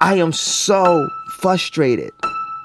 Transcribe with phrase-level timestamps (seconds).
[0.00, 2.12] I am so frustrated.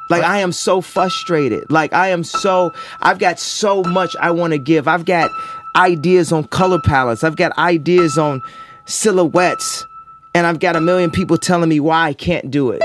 [0.09, 1.71] Like I am so frustrated.
[1.71, 4.87] Like I am so I've got so much I want to give.
[4.87, 5.31] I've got
[5.75, 7.23] ideas on color palettes.
[7.23, 8.41] I've got ideas on
[8.85, 9.85] silhouettes.
[10.33, 12.81] And I've got a million people telling me why I can't do it.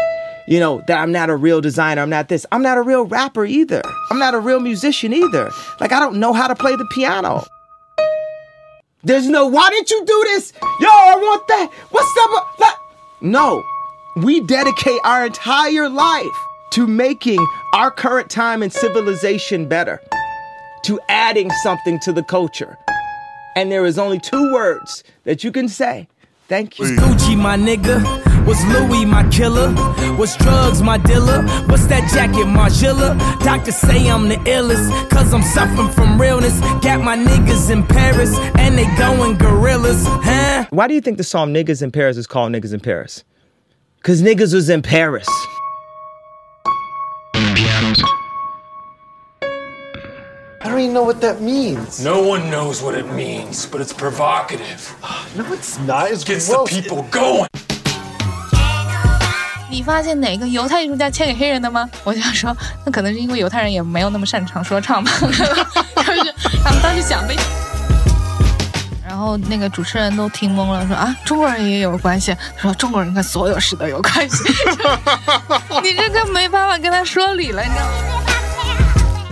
[0.49, 2.03] You know, that I'm not a real designer.
[2.03, 2.47] I'm not this.
[2.53, 3.83] I'm not a real rapper either.
[4.11, 5.51] I'm not a real musician either.
[5.81, 7.45] Like I don't know how to play the piano.
[9.03, 10.53] There's no, why didn't you do this?
[10.81, 11.71] Yo, I want that.
[11.91, 12.81] What's up?
[13.21, 13.65] No,
[14.17, 16.27] we dedicate our entire life
[16.71, 17.39] to making
[17.75, 20.01] our current time and civilization better,
[20.85, 22.79] to adding something to the culture.
[23.57, 26.09] And there is only two words that you can say.
[26.49, 26.87] Thank you.
[26.97, 28.25] Gucci, my nigga.
[28.47, 29.75] Was Louis my killer?
[30.17, 31.43] Was drugs my dealer?
[31.67, 33.19] What's that jacket, Margilla?
[33.41, 36.59] Doctors say I'm the illest, cause I'm suffering from realness.
[36.81, 40.67] Got my niggas in Paris, and they going gorillas, huh?
[40.71, 43.25] Why do you think the song Niggas in Paris is called Niggas in Paris?
[44.06, 45.28] Cause niggas was in Paris.
[50.64, 52.04] I don't even know what that means.
[52.04, 54.96] No one knows what it means, but it's provocative.
[55.36, 56.12] No, it's not.
[56.12, 56.70] It's Gets the gross.
[56.70, 57.48] people going.
[59.70, 61.90] 你发现哪个犹太艺术家签给黑人的吗？
[62.04, 62.56] 我就想说，
[62.86, 65.44] 那可能是因为犹太人也没有那么擅长说唱吧，就是
[66.64, 67.36] 他们当时想呗。
[69.17, 72.37] 然后那个主持人都听懵了，说啊，中国人也有关系。
[72.55, 74.45] 他说中国人跟所有事都有关系，
[75.83, 77.93] 你这个没办法跟他说理了，你知道吗？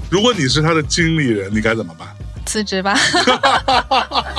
[0.08, 2.08] 如果你是他的经理人，你该怎么办？
[2.46, 2.96] 辞职吧。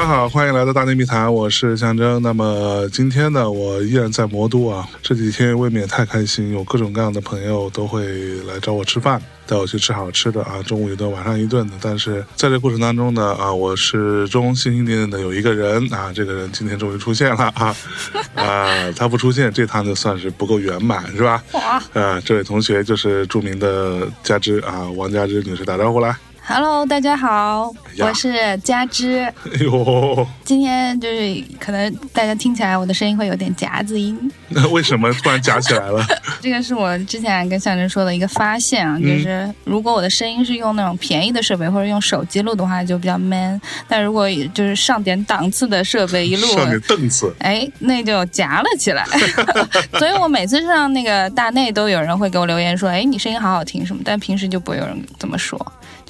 [0.00, 2.22] 大家好，欢迎来到大内密谈，我是象征。
[2.22, 8.02] 那么今天呢，我依然在魔都啊，这几天未免太开心，有各种各样的朋友都会
[8.46, 11.74] 来找我吃饭，带我去吃好吃的啊，中午一顿，晚上一顿的。
[11.82, 17.76] 但是在这过程当中呢，啊，我始终心心念念的有一个人啊，这个人今天终于出现了啊，
[18.36, 21.44] 啊，他不出现，这趟就算是不够圆满，是吧？
[21.92, 26.16] 啊，这位同学就是著名的佳芝啊，王佳芝女士，打招呼来。
[26.52, 29.20] Hello，大家好，呀我是佳芝。
[29.20, 34.18] 哎呦，今天就是可能大家听起来我的声音会有点夹子音，
[34.48, 36.04] 那 为什么突然夹起来了？
[36.42, 43.56] 这个是我之前跟向征说的一个发现啊，就是如果我的声音是用那种便宜的设备或者用手机录的话，就比较 man；
[43.86, 47.32] 但如果就是上点档次的设备一录，上点凳子。
[47.38, 49.06] 哎，那就夹了起来。
[50.00, 55.56] 所以我每次上那个大内都有人会给我留言说，哎，你声音好好听什么，但平时就不会有人这么说，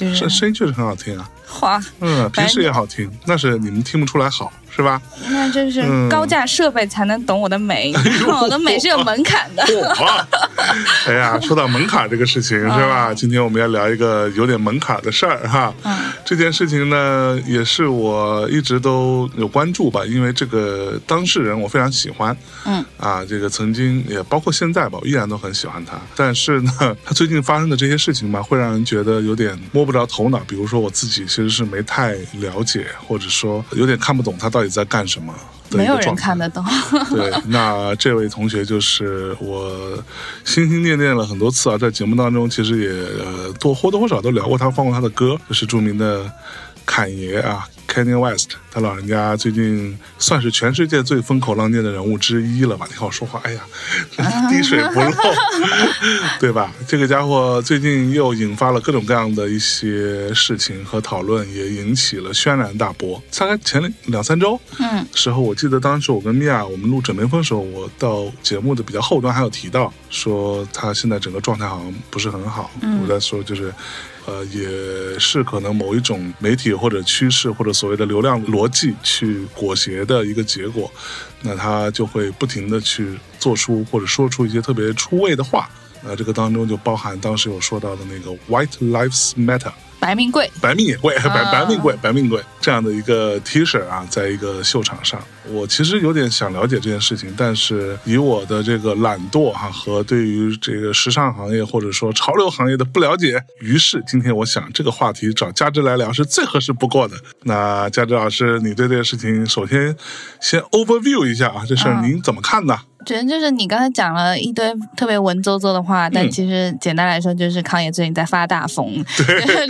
[0.01, 1.31] 就是声声音确实很好听啊，
[1.61, 5.01] 哇，嗯，平时也好听，那是你们听不出来好，是吧？
[5.29, 7.93] 那真是嗯高价设备才能懂我的美，
[8.27, 9.63] 我的美是有门槛的。
[10.01, 10.27] 哇！
[11.07, 13.13] 哎呀，说到门槛这个事情是吧？
[13.13, 15.75] 今天我们要聊一个有点门槛的事儿哈。
[15.85, 22.35] 嗯这件事情呢，也是我一直都有关注吧，因为这个当事人我非常喜欢。
[22.65, 22.83] 嗯。
[22.97, 26.01] 啊，这个曾经也包括现在吧，我依然都很喜欢他。
[26.17, 26.73] 但是呢，
[27.05, 30.39] 他最近发生的这些事情吧，会让人觉得有点摸不着头脑。
[30.47, 35.35] 比如说我自己其实是没太了解，或者说有点看不懂他到底在干什么。
[35.71, 36.65] 的一没有人看得懂，
[37.15, 40.03] 对，那这位同学就是我
[40.45, 42.91] 心心念念了很多次啊，在节目当中其实也
[43.25, 46.29] 呃多或多或少都聊过他，放过他的歌，就是著名的
[46.91, 52.85] 侃爷啊，Kanye West，他老人家最近算是全世界最风口浪尖的人物之一了吧？
[52.91, 53.63] 你看我说话，哎呀，
[54.51, 55.13] 滴水不漏，
[56.41, 56.73] 对吧？
[56.89, 63.23] 这个家伙最近又引发了各种各样的一些事情和讨论，也引起了轩然大波。
[63.39, 72.69] 大概前两三周，嗯，时候，我记得当时我跟米娅我们录《枕边风》的时候，我到节目的比较后端还有提到说他现在整个状态好像不是很好。
[73.01, 73.73] 我在说就是。
[74.31, 80.89] 呃，也是可能某一种媒体或者趋势或者所谓的流量逻辑去裹挟的一个结果，
[81.43, 85.69] 那他就会不停的去做出或者说出一些特别出位的话。
[86.03, 89.73] 那这个当中就包含当时有说到的那个 “White Lives Matter”。
[90.01, 90.51] 白命贵。
[90.63, 107.15] 白命也贵， 白啊白命贵，白命贵这样的一个 T 恤啊，在一个秀场上，我其实有点想了解这件事情，但是以我的这个懒惰哈、和对于这个时尚行业或者说潮流行业的不了解，于是今天我想这个话题找佳芝来聊是最合适不过的。
[107.43, 109.95] 那佳芝老师，你对这个事情首先
[110.41, 112.79] 先 overview 一下啊，这事儿嗯您怎么看呢？
[113.05, 116.31] 觉得就是你刚才讲了一堆特别文绉绉的话，但嗯。
[116.31, 119.05] 其实简单来说就是康爷最近在发大疯，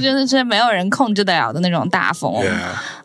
[0.00, 2.32] 真的是没有人控制得了的那种大疯。
[2.34, 2.58] Yeah，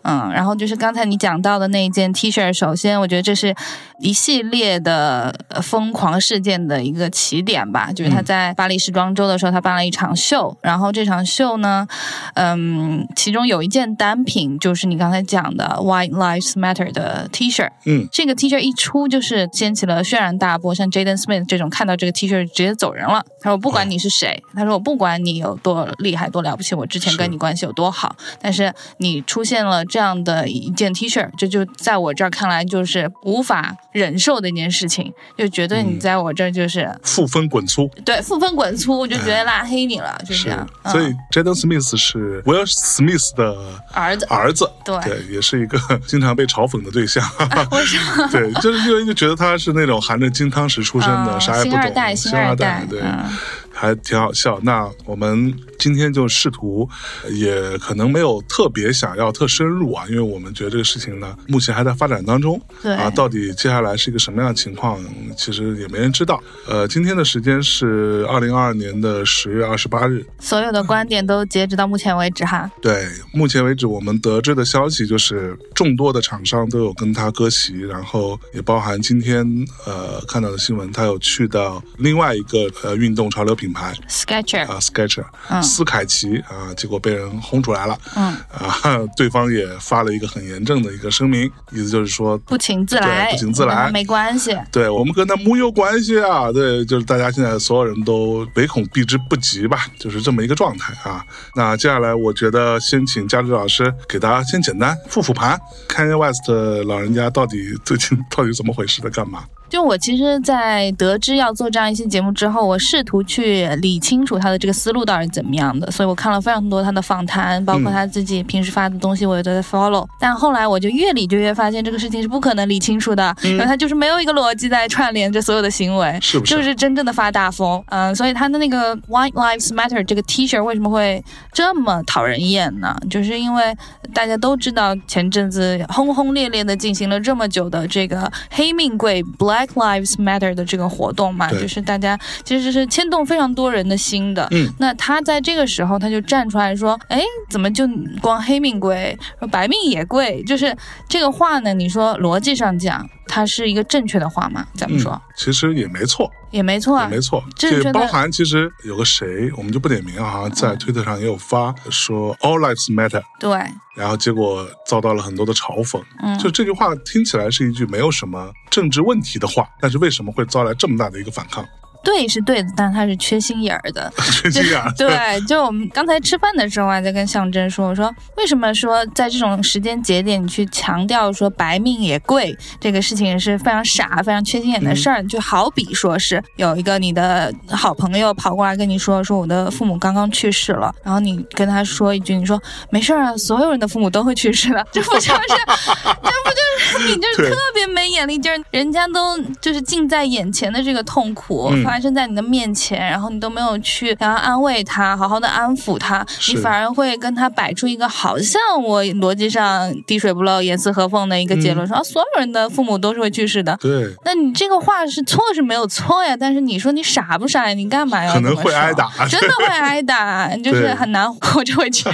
[0.08, 3.56] 嗯，然后就是刚才你讲到的那一件 T 恤，首先我觉得这是
[4.00, 11.88] 一系列的呃疯狂事件的一个起点吧，就是他在巴黎时装周的时候，他办了一场秀，然后这场秀呢，
[12.36, 23.26] 嗯，其中有一件单品就是你刚才讲的 White Lives Matter 的 T 恤，嗯，这个 T 恤一出就是掀起了轩然大波，像 Jaden Smith 这种看到这个 T 恤直接走人了。
[23.42, 37.90] 他说不管你是谁，他说我不管你有多厉害多了不起，我之前跟你关系有多好，但是你出现了这样的一件 T 恤，这就在我这儿看来就是无法忍受的一件事情，就觉得你在我这儿就是、负分滚粗。
[38.04, 40.68] 对负分滚粗，我就觉得拉黑你了，就是这样。
[40.84, 43.56] 嗯所以 Jaden Smith 是 Will Smith 的
[43.94, 44.98] 儿子儿子，对
[45.30, 47.24] 也是一个经常被嘲讽的对象。
[47.72, 48.28] 为什么？
[48.30, 53.30] 对，就是因为就觉得他是那种含着金汤匙出生的，嗯啥也不懂，星二代星星二代代，对，嗯
[53.76, 54.60] 还挺好笑。
[54.64, 56.88] 那我们今天就试图，
[57.32, 62.60] 也可能没有特别想要特深入啊，因为我们觉得这个事情呢，目前还在发展当中。
[62.82, 65.00] 对啊，到底接下来是一个什么样的情况，
[65.38, 66.42] 其实也没人知道。
[66.68, 70.26] 呃，今天的时间是二零二二年的十月二十八日。
[70.40, 72.72] 所有的观点都截止到目前为止哈。
[72.82, 79.46] 对，目前为止我们得知的消息就是，众多的厂商都有跟他割席，然后也包含今天
[79.86, 87.98] 呃看到的新闻，他有去到另外一个呃运动潮流品牌 Sketcher，啊、Sketcher，、嗯斯凯奇啊、结果被人轰出来了。
[88.16, 94.56] 嗯，啊， 对方也发了一个很严正的一个声明，意思就是说不请自来，不请自来没关系。
[94.72, 101.24] 对我们跟他没有关系啊，对，就是大家现在所有人都唯恐避之不及吧，就是这么一个状态啊。
[101.56, 106.50] 那接下来我觉得先请佳芝老师给大家先简单复复盘，Kanye West
[106.86, 109.44] 老人家到底最近到底怎么回事，在干嘛？
[109.70, 120.06] 就我其实，在得知要做这样一期节目之后，我试图去理清楚他的这个思路到底是怎么样的，所以我看了非常多他的访谈，包括他自己平时发的东西，我也都在 follow。
[120.20, 127.84] 但后来我就越理就越发现这个事情是不可能理清楚的，因为他就是没有一个逻辑在串联着所有的行为，是不是就是真正的发大疯。
[127.88, 132.96] 嗯，所以他的那个 White Lives Matter 这个 T 恤为什么会这么讨人厌呢？
[133.10, 133.76] 就是因为
[134.14, 144.48] 大家都知道前阵子轰轰烈烈的进行了这么久的这个黑命贵 Black Lives Matter 的这个活动嘛，就是大家其实是牵动非常多人的心的。
[144.52, 147.88] 嗯，那他在这个时候他就站出来说：“哎，怎么就
[148.22, 150.76] 光黑命贵，说白命也贵？”就是
[151.08, 154.66] 这个话呢，你说逻辑上讲，它是一个正确的话吗？
[154.76, 163.22] 咱们说、嗯，其实也没错，也没错啊，也没错，这包含其实有个谁，我们就不点名啊，在推特上也有发说 All lives matter。
[163.38, 163.60] 对，
[163.94, 166.02] 然后结果遭到了很多的嘲讽。
[166.24, 171.66] 嗯就这句话听起来是一句没有什么政治问题的话，但是为什么会遭来这么大的一个反抗？
[172.06, 174.10] 对是对的，但他是缺心眼儿的。
[174.32, 174.90] 缺心眼儿。
[174.98, 185.26] 对，就我们刚才吃饭的时候啊，在跟象征说，我说为什么说在这种时间节点，你去强调说白命也贵这个事情是非常傻、非常缺心眼的事儿？
[185.28, 192.62] 就好比说是有一个你的好朋友跑过来跟你说，说我的父母刚刚去世了，然后你跟他说一句，你说
[192.92, 196.65] 没事儿啊，所有人的父母都会去世的，这不就是，这不就是
[197.08, 201.84] 你就是特别没眼力劲儿，人家都就是近在眼前的这个痛苦、嗯。
[201.84, 211.76] 发生在你的面前，然后你都没有去然后安慰他，好好的安抚他，你反而会跟他摆出一个好像我逻辑上滴水不漏、严丝合缝的一个结嗯。
[211.76, 213.78] 论，说、啊所有人的父母都是会去世的。
[213.80, 217.74] 对，那你这个话是错是没有错呀，但是你说你傻不傻呀？
[217.74, 219.10] 你干嘛要可能会挨打。
[219.30, 222.10] 真的会挨打，就是很难活着回去。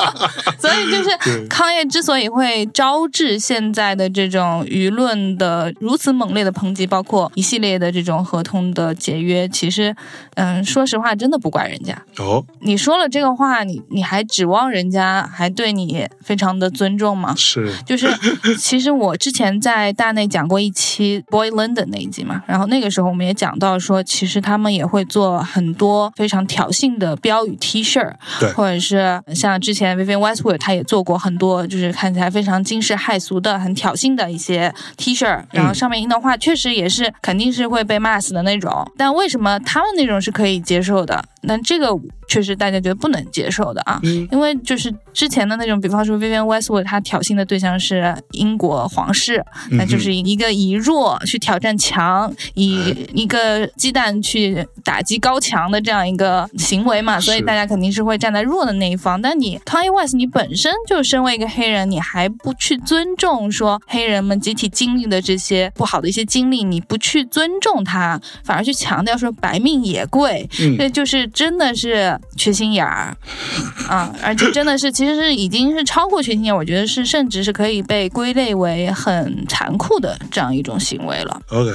[0.60, 9.94] 所以就是康业之所以会招致现在的这种舆论的如此猛烈的抨击，包括一系列的这种合同的解约，其实，
[10.34, 11.96] 嗯，说实话，真的不怪人家。
[12.18, 17.34] 哦，你说了这个话，你你还指望人家还对你非常的尊重吗？
[17.36, 18.08] 是，就是，
[18.58, 41.24] 其实我之前在大内讲过一期 Boy London 那一集嘛，然后那个时候我们也讲到说，其实他们也会做很多非常挑衅的标语 T 恤，对或者是像之前 Vivienne Westwood 他也做过很多，就是看起来非常惊世骇俗的、很挑衅的一些 T 恤，然后上面印的话确实也是肯定是会被骂死的那种，但为什么他们那种是可以接受的？
[41.42, 41.88] 那这个
[42.26, 44.26] 确实大家觉得不能接受的啊，嗯。
[44.32, 59.22] 因为就是之前的那种，比方说 Vivienne Westwood，他挑衅的对象是英国皇室，嗯那就是一个以弱去挑战强，以一个鸡蛋去打击高墙的这样一个行为嘛，所以大家肯定是会站在弱的那一方。
[59.22, 73.16] 但你 Kanye West，你本身就身为一个黑人，你还不去尊重说黑人们集体经历的这些不好的一些经历，你不去尊重他，反而去强调说白命也贵，嗯这就是真的是缺心眼儿
[73.88, 81.40] 啊，而且真的是其实是已经是超过缺心眼，我觉得是甚至是可以被归类为很残酷的这样一种行为了。
[81.48, 81.70] OK，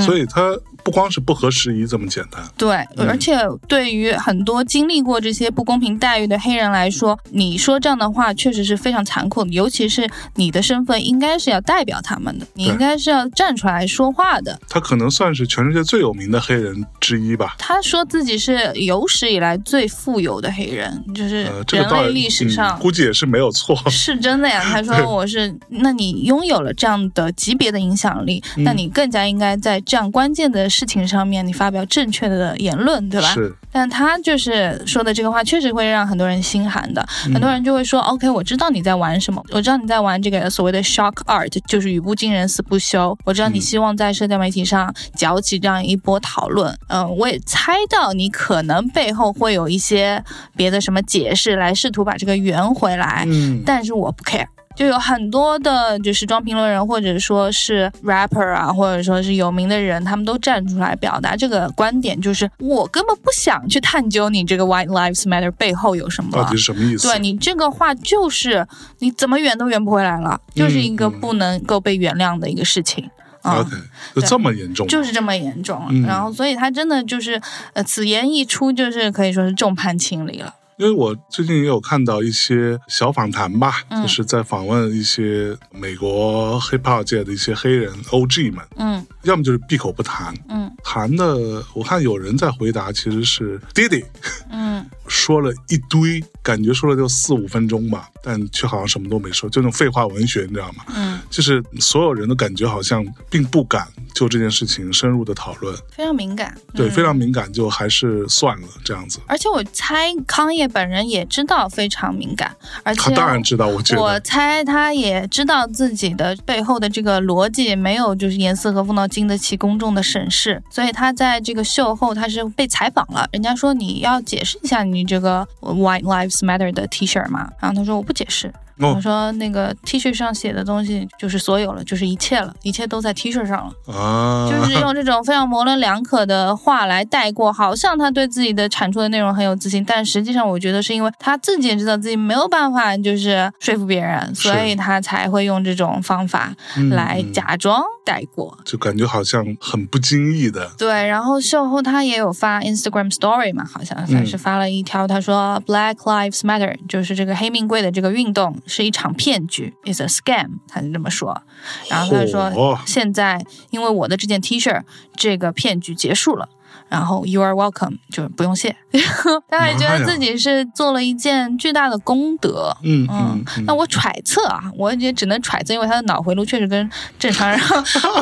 [0.00, 0.56] 所嗯以他
[0.86, 2.40] 不光是不合时宜这么简单。
[2.56, 14.56] 对，而且对于很多经历过这些不公平待遇的黑人来说，你说这样的话确实是非常残酷的，尤其是你的身份应该是要代表他们的，你应该是要站出来说话的。
[14.68, 17.56] 他可能算是全世界最有名的黑人之一吧。
[17.58, 23.76] 他说自己是有史以来最富有的黑人，就是人类历史上嗯、估计也是没有错。
[23.90, 33.28] 是真的呀，他说我是，那你拥有了这样的级别的影响力，嗯那你更加应该在这样关键的事情上面，你发表正确的言论，对吧？
[33.28, 37.00] 是，但他就是说的这个话，确实会让很多人心寒的。
[37.26, 43.16] 嗯很多人就会说：“OK，我知道你在玩什么，我知道你在玩这个所谓的 shock art，就是语不惊人死不休。
[43.24, 46.76] 我知道你希望在社交媒体上搅起这样一波讨论。
[46.88, 50.22] 嗯、我也猜到你可能背后会有一些
[50.54, 53.24] 别的什么解释来试图把这个圆回来。
[53.26, 54.46] 嗯，但是我不 care。
[54.76, 66.30] 就有很多的，就是装评论人，或者说是 rapper 啊，或者说是有名的人，他们都站出来表达这个观点，就是我根本不想去探究你这个 White Lives Matter 背后有什么。
[66.30, 67.08] 到底是什么意思？
[67.08, 68.66] 对你这个话就是
[68.98, 73.10] 你怎么圆都圆不回来了，就是一个嗯不能够被原谅的一个事情。
[73.42, 73.70] 啊 OK，
[74.16, 77.40] 就这么严重，就是这么严重，嗯然后所以他真的就是，
[77.74, 80.52] 呃，此言一出，就是可以说是众叛亲离了。
[80.78, 94.04] 因为我最近也有看到一些小访谈吧，嗯就是在访问一些美国 hip hop 界的一些黑人 OG 们，嗯要么就是闭口不谈，嗯谈的我看有人在回答，其实是 Diddy
[94.50, 100.84] 嗯 说了一堆，感觉说了就四五分钟吧，但却好像什么都没说，就那种废话文学，你知道吗？
[100.94, 106.56] 嗯， 就是所有人都感觉好像并不敢就这件事情深入的讨论，非常敏感。
[106.74, 109.20] 对，嗯非常敏感，就还是算了这样子。
[109.26, 128.52] 而且我猜康业本人也知道非常敏感，而且他当然知道，我我，猜他也知道自己的背后的这个逻辑没有就是严丝合缝到经得起公众的审视，所以他在这个秀后他是被采访了，人家说你要解释一下你这个 White Lives Matter 的 T 恤嘛，然后他说我不解释。
[128.78, 128.94] 哦。
[128.94, 133.94] 我说那个 T 恤上写的东西就是所有了，就是一切了，一切都在 T 恤上了。
[133.94, 148.56] 啊，就是用这种非常模棱两可的话来带过，好像他对自己的产出的内容很有自信，但实际上我觉得是因为他自己也知道自己没有办法就是说服别人，所以他才会用这种方法嗯来嗯假装带过。
[148.64, 161.42] 就感觉好像很不经意的，对，然后秀后他也有发 Instagram Story 嘛，好像算是发了一条，他说 Black Lives Matter 就是这个黑命贵的这个运动是一场骗局，is a scam，他就这么说。
[161.88, 164.82] 然后他就说现在因为我的这件 T 恤，
[165.14, 166.48] 这个骗局结束了。
[166.88, 168.74] 然后 You are welcome，就是不用谢。
[169.48, 172.76] 他还觉得自己是做了一件巨大的功德。
[172.82, 176.88] 嗯嗯嗯，那我揣测啊，我也只能揣测，因为他的脑回路确实跟
[177.18, 177.58] 正常人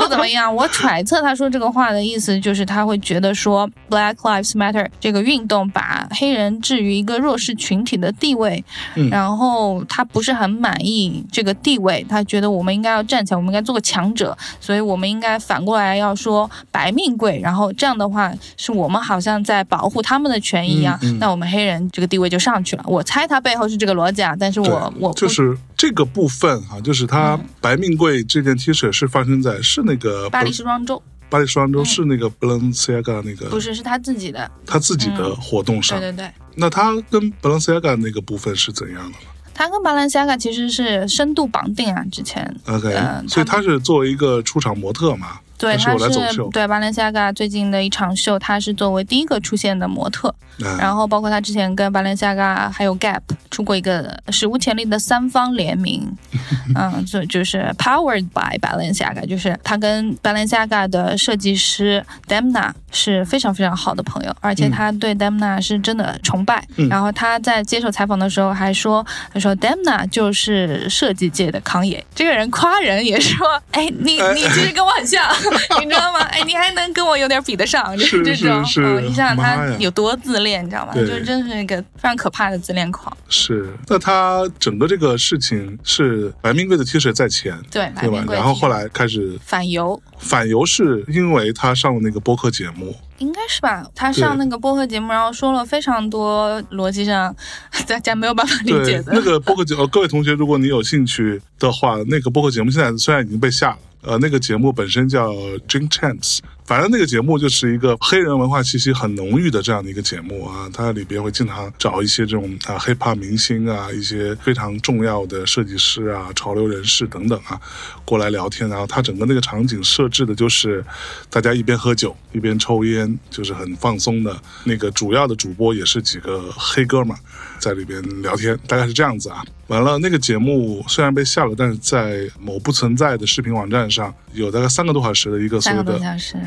[0.00, 0.54] 不怎么样。
[0.54, 8.64] 我揣测他说这个话的意思就是他会觉得说 Black Lives Matter 这个运动把黑人置于一个弱势群体的地位，
[8.96, 21.18] 嗯然后他不是很满意这个地位，他觉得我们应该要站起来，我们应该做个强者，所以我们应该反过来要说白命贵，然后这样的话是我们好像在保护他们的权益一样，嗯嗯。
[21.18, 22.84] 那我们黑人这个地位就上去了。
[22.86, 31.02] 我猜他背后是这个逻辑啊，但是我我就是这个部分哈、就是他白命贵这件 T 恤是发生在是那个巴黎时装周。
[31.30, 36.30] 巴黎时装周是那个 Balenciaga 那个不是是他自己的，他自己的活动上，对对对。
[36.54, 39.16] 那他跟 Balenciaga 那个部分是怎样的呢
[39.52, 46.10] 他跟 Balenciaga 其实是深度绑定啊，之前？OK，、嗯所以他是作为一个出场模特嘛，对，他是
[46.52, 53.20] 对巴伦西亚嘎最近的一场秀，他是作为第一个出现的模特，嗯然后包括他之前跟巴伦西亚嘎还有 Gap
[53.50, 56.06] 出过一个史无前例的三方联名，
[56.74, 66.66] 嗯，就就是 Powered by Balenciaga，就是他跟 Balenciaga 的设计师 Demna 是非常非常好的朋友，而且他对 Demna 是真的崇拜。
[66.76, 66.88] 嗯。
[66.88, 72.04] 然后他在接受采访的时候还说，他说 Demna 就是设计界的康也。
[72.14, 75.24] 这个人夸人也说，哎，你你其实跟我很像，
[75.82, 76.20] 你知道吗？
[76.30, 78.64] 哎，你还能跟我有点比得上，就是这种。
[78.78, 80.94] 嗯，你想想他有多自恋，你知道吗？
[80.94, 83.14] 就是真是一个非常可怕的自恋狂。
[83.28, 83.68] 是。
[83.88, 90.00] 那他整个这个事情是白命贵的 T 恤在前，对，白对吧然后后来开始反犹。
[90.18, 93.84] 反犹，是因为他上了那个播客节目，应该是吧？
[93.94, 97.34] 他上那个播客节目，然后说了非常多逻辑上
[97.86, 99.12] 大家没有办法理解的。
[99.12, 103.78] 那个播客节，呃，各位同学，如果你有兴趣的话，那个播客节目现在虽然已经被下了。
[104.04, 105.32] 呃，那个节目本身叫
[105.66, 117.58] Drink Champs，反正那个节目就是一个黑人文化气息很浓郁的这样的一个节目啊，它里边会经常找一些这种啊 hiphop 明星啊，一些非常重要的设计师啊、潮流人士等等啊
[118.04, 120.84] 过来聊天，然后它整个那个场景设置的就是
[121.30, 124.38] 大家一边喝酒一边抽烟，就是很放松的。
[124.64, 127.18] 那个主要的主播也是几个黑哥们儿
[127.64, 129.42] 在里边聊天，大概是这样子啊。
[129.68, 135.98] 完了，那个节目虽然被下了，但是在某不存在的视频网站上有大概三个多小时的一个所谓的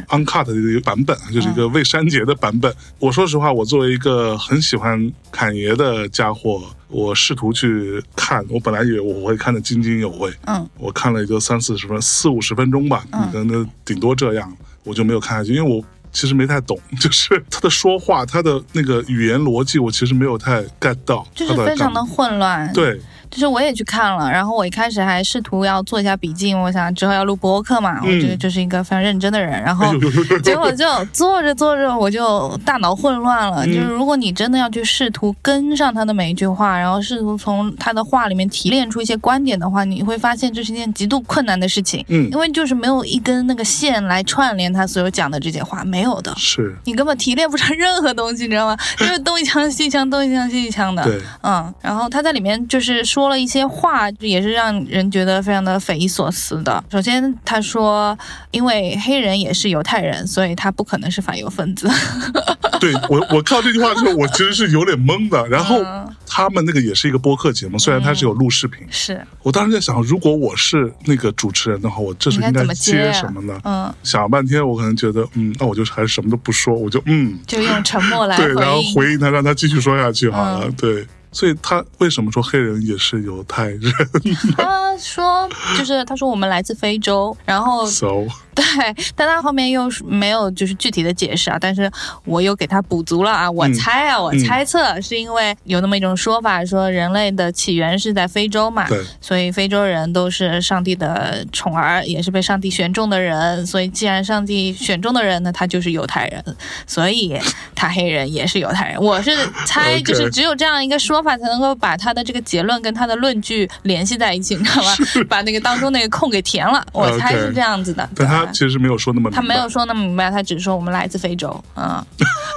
[0.09, 2.71] ，uncut 的一个版本，就是一个未删节的版本。
[2.99, 15.83] 我说实话，我作为一个很喜欢侃爷的家伙，我试图去看，我本来以为我会看得津津有味，嗯，我看了也就三四十分、四五十分钟吧，可能顶多这样，我就没有看下去，因为我。
[16.11, 21.25] 其实没太懂， 就是他的说话，他的那个语言逻辑，我其实没有太 get 到。
[21.35, 22.71] 就是非常的混乱。
[22.73, 22.99] 对，
[23.37, 29.93] 就是我也去看了，然后我一开始还试图要做一下笔记，我想之后要录播客嘛，我觉得就是一个非常认真的人，然后
[30.43, 33.63] 结果就做着做着我就大脑混乱了。
[33.63, 46.33] 嗯就是如果你真的要去试图跟上他的每一句话，然后试图从他的话里面提炼出一些观点的话，你会发现这是一件极度困难的事情，嗯因为就是没有一根那个线来串联他所有讲的这些话，没有的。
[46.37, 48.75] 是，你根本提炼不成任何东西，你知道吗？
[48.97, 51.03] 就是东一枪西一枪，东一枪西一枪的。
[51.03, 56.83] 对，嗯，然后他在里面就是说了一些话，也是让人觉得非常的匪夷所思的。
[56.91, 58.17] 首先，他说，
[58.51, 61.89] 因为黑人也是犹太人，所以他不可能是反犹分子。
[62.79, 65.47] 对我，我看到这句话之后，我其实是有点懵的。
[65.47, 73.59] 然后嗯他们那个也是一个播客节目，虽然它是有录视频，是，我当时在想，如果我是那个主持人的话，我这时候应应该接什么呢？
[73.63, 79.17] 嗯，想了半天，我可能觉得，嗯，那我就还是什么都不说，我就嗯，就用沉默来 对，然后回应。
[79.17, 80.65] 他，让他继续说下去好了。
[80.65, 81.07] 嗯对，
[81.37, 83.81] 所以他为什么说黑人也是犹太人
[84.57, 88.25] 他说，就是他说我们来自非洲，然后？So
[88.57, 91.89] 对，但他后面又是没有就是具体的解释啊，但是
[92.25, 106.43] 我又给他补足了啊，我嗯猜啊，我猜测是因为有那么一种说法，说人类的起源是在非洲嘛，对，所以非洲人都是上帝的宠儿，也是被上帝选中的人，所以既然上帝选中的人呢，他就是犹太人，
[106.87, 107.39] 所以
[107.75, 108.99] 他黑人也是犹太人。
[108.99, 109.31] 我是
[109.67, 114.95] 猜， 就是只有这样一个说法，才能够把他的这个结论跟他的论据联系在一起，你知道吗？
[115.29, 118.07] 把那个当中那个空给填了，我猜是这样子的。
[118.15, 122.03] 但他对其实没有说那么明白，他没有说那么明白，他只是说我们来自非洲，嗯，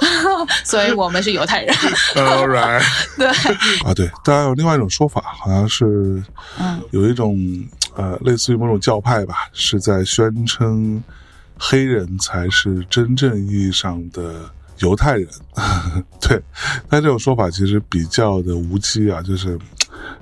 [0.63, 1.75] 所以我们是犹太人。
[2.15, 2.81] All right
[3.17, 3.27] 对，
[3.85, 6.23] 啊，对，当然有另外一种说法，好像是
[6.59, 7.37] 嗯有一种
[7.95, 11.03] 呃，类似于某种教派吧，是在宣称
[11.57, 14.49] 黑人才是真正意义上的
[14.81, 15.27] 犹太人。
[16.19, 16.41] 对，
[16.89, 19.57] 但这种说法其实比较的无稽啊，就是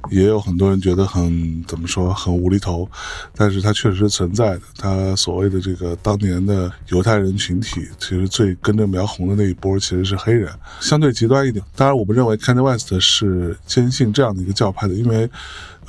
[0.09, 2.89] 也有很多人觉得很怎么说很无厘头，
[3.35, 4.61] 但是它确实存在的。
[4.77, 11.63] 它所谓的这个当年的犹太人群体，其实最跟着苗红的那一波其实是黑人，相对极端一点。
[11.75, 15.29] 当然，我们认为 Kanye West 是坚信这样的一个教派的，因为。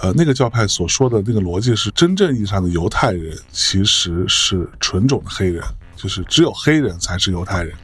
[0.03, 5.63] 呃，那个教派所说的那个逻辑是，真正意义上的犹太人其实是纯种的黑人，
[5.95, 7.77] 就是只有黑人才是犹太人。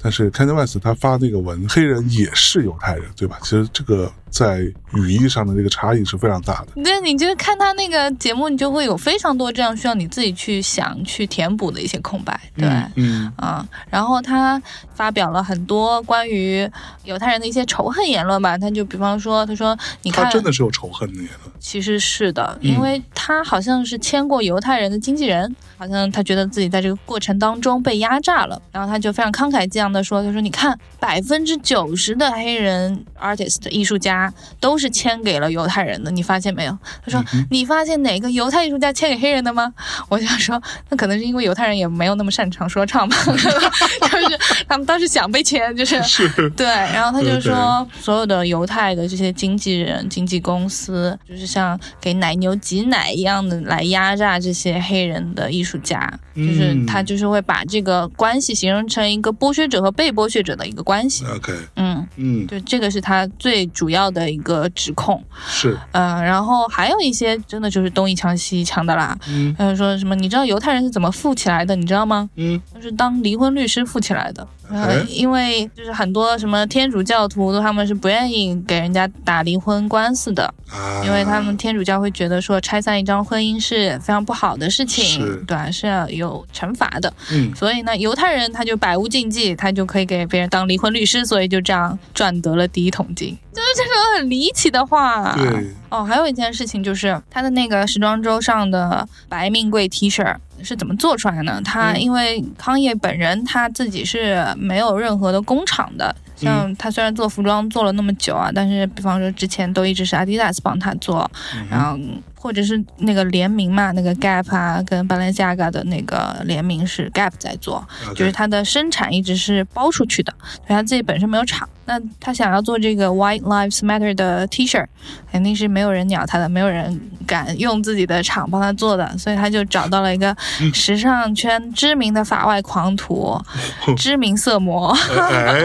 [0.00, 3.38] 但是 Kanye West 他发那个文，黑人也是犹太人，对吧？
[3.42, 4.58] 其实这个在
[4.94, 6.82] 语义上的这个差异是非常大的。
[6.82, 12.68] 对，你就看他那个节目，你就会有非常多这样需要你自己去想、去填补的一些空白，对。
[12.96, 14.60] 嗯，啊、然后他
[14.94, 16.68] 发表了很多关于
[17.04, 18.58] 犹太人的一些仇恨言论吧。
[18.58, 21.52] 他就比方说，他说：“你看，他真的是有仇恨的言论。
[21.60, 34.17] 其实是的，因为他好像是签过犹太人的经纪人，好像他觉得自己在这个过程当中被压榨了，然后他就非常慷慨激昂的说：“他说你看，百分之九十的黑人 artist 艺术家
[34.60, 39.72] 都是签给了犹太人的，你发现没有？”他说：“你发现哪个犹太艺术家签给黑人的吗？”
[40.08, 61.24] 我就想说，那可能是因为犹太人也没有那么擅长说唱吧， 就是他们当时想被签，就是 是，对，然后他就说，所有的犹太的这些经纪人、经纪公司，就是像给奶牛挤奶一样的来压榨这些黑人的艺术家，就是嗯他就是会把这个关系形容成一个剥削者和被剥削者的一个关系。
[61.26, 65.22] OK，嗯，嗯，就，这个是他最主要的一个指控。
[65.46, 69.16] 是，嗯、然后还有一些真的就是东一枪西一枪的啦。
[69.28, 71.76] 嗯说什么，你知道犹太人是怎么富起来的？
[71.76, 72.28] 你知道吗？
[72.36, 74.46] 嗯，就是当离婚律师富起来的。
[74.70, 87.12] 呃哎，因为就是很多什么天主教徒，他们是不愿意给人家打离婚官司的，啊，因为他们天主教会觉得说拆散一张婚姻是非常不好的事情，对，是要有惩罚的。
[87.32, 87.54] 嗯。
[87.54, 95.34] 所以呢，犹太人他就百无禁忌，他就可以给别人当离婚律师，所以就这样赚得了第一桶金，就是这种很离奇的话。
[95.34, 101.60] 对，哦，还有一件事情就是他的那个时装周上的白命贵 T 恤，是怎么做出来的呢？
[101.64, 111.30] 他因为康业本人他自己是没有任何的工厂的，像他虽然做服装做了那么久啊，但是比方说之前都一直是 Adidas 帮他做，
[111.70, 111.98] 然后
[112.40, 121.68] 或者是那个联名嘛，那个 Gap 啊跟 Balenciaga 的那个联名是 Gap 在做就是它的生产一直是包出去的，所以他自己本身没有厂。
[121.84, 124.84] 那他想要做这个 White Lives Matter 的 T 恤，
[125.32, 130.36] 肯定是没有人鸟他的，没有人敢用自己的厂帮他做的，所以他就找到了一个
[130.74, 133.40] 时尚圈知名的法外狂徒，
[133.96, 135.62] 知名色魔，哎，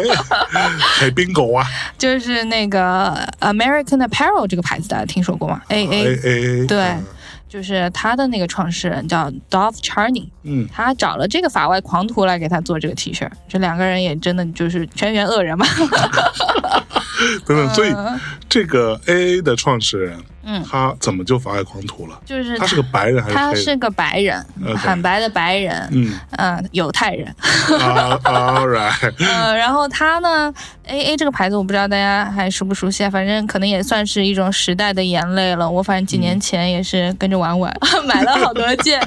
[0.97, 6.95] 係邊個啊就是那个 American Apparel 这个牌子，大家听说过吗？A？A A，对，
[7.47, 15.65] 就是他的那个创始人叫 Dove Charney，嗯，他找了这个法外狂徒来给他做这个 T 恤，这两个人也真的就是全员恶人嘛。
[17.45, 17.93] 等等，所以
[18.49, 22.19] 这个 A A 的创始人，嗯他怎么就法外狂徒了？
[22.25, 23.43] 就是他是个白人还是人？
[23.47, 24.45] 他是个白人
[24.77, 27.27] 很白的白人，嗯嗯，犹太人。
[27.79, 30.53] 啊，All right， 呃，然后他呢
[30.85, 35.69] ，A A 这个牌子我不知道大家还熟不熟悉啊，反正可能也算是一种时代的眼泪了。
[35.69, 37.73] 我反正几嗯年前也是跟着玩玩，
[38.05, 38.99] 买了好多件。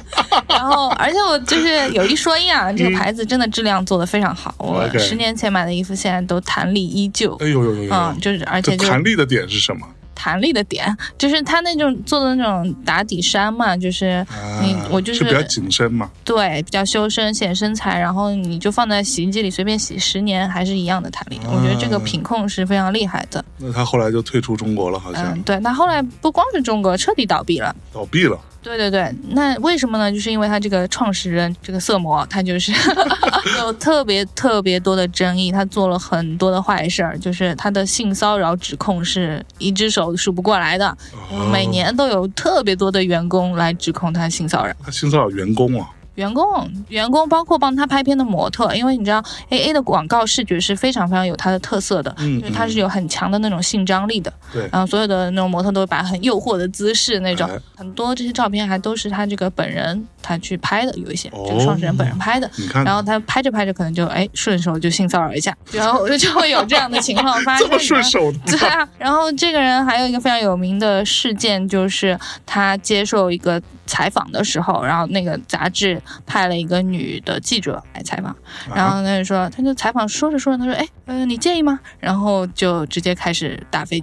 [0.49, 4.55] 然后，而且我就是有一说一啊，这个牌子真的质量做得非常好。
[4.59, 7.35] 我十年前买的衣服现在都弹力依旧。
[7.41, 9.87] 哎呦呦呦呦，嗯，就是而且就弹力的点是什么？
[10.17, 14.27] 弹力的点，就是它那种做的那种打底衫嘛，就是
[14.61, 16.11] 你、啊我就是比较紧身嘛。
[16.25, 21.39] 对，比较修身显身材，然后你就放在洗衣机里随便洗十年还是一样的弹力。
[21.45, 23.45] 我觉得这个品控是非常厉害的。
[23.59, 27.75] 那他后来就退出中国了，好像嗯，对，他后来不光是中国彻底倒闭了。
[27.93, 28.41] 倒闭了。
[28.67, 30.11] 对对对，那为什么呢？
[30.11, 32.73] 就是因为他这个创始人这个色魔，他就是
[33.61, 40.89] 有特别特别多的争议，他做了很多的坏事儿，就是他的性骚扰指控是一只手数不过来的，
[41.31, 44.75] 哦每年都有特别多的员工来指控他性骚扰。
[44.85, 54.33] 他性骚扰员工啊，员工，员工包括帮他拍片的模特，因为你知道 A A 的广告视觉是非常非常有它的特色的，嗯就是它是有很强的那种性张力的。
[54.53, 62.51] 对然后所有的那种模特都会摆很诱惑的姿势那种，哎很多这些照片还都是他这个本人他去拍的，有一些、哦这个创始人本人拍的。
[62.57, 67.67] 你看，然后他拍着拍着，可能就哎顺手就性骚扰一下，然后就会有这样的情况发生。
[67.69, 78.35] 这么顺手的对啊，然后这个人还有一个非常有名的事件，就是他接受一个采访的时候，然后那个杂志派了一个女的记者来采访，
[78.75, 81.79] 然后他就说，他就采访说着说着，他说，哎，呃，你介意吗？
[81.99, 84.03] 然后就直接开始打飞机，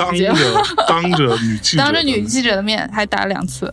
[0.00, 0.34] 当着
[0.88, 3.72] 当着女记者的，当着女记者的 面还打了两次，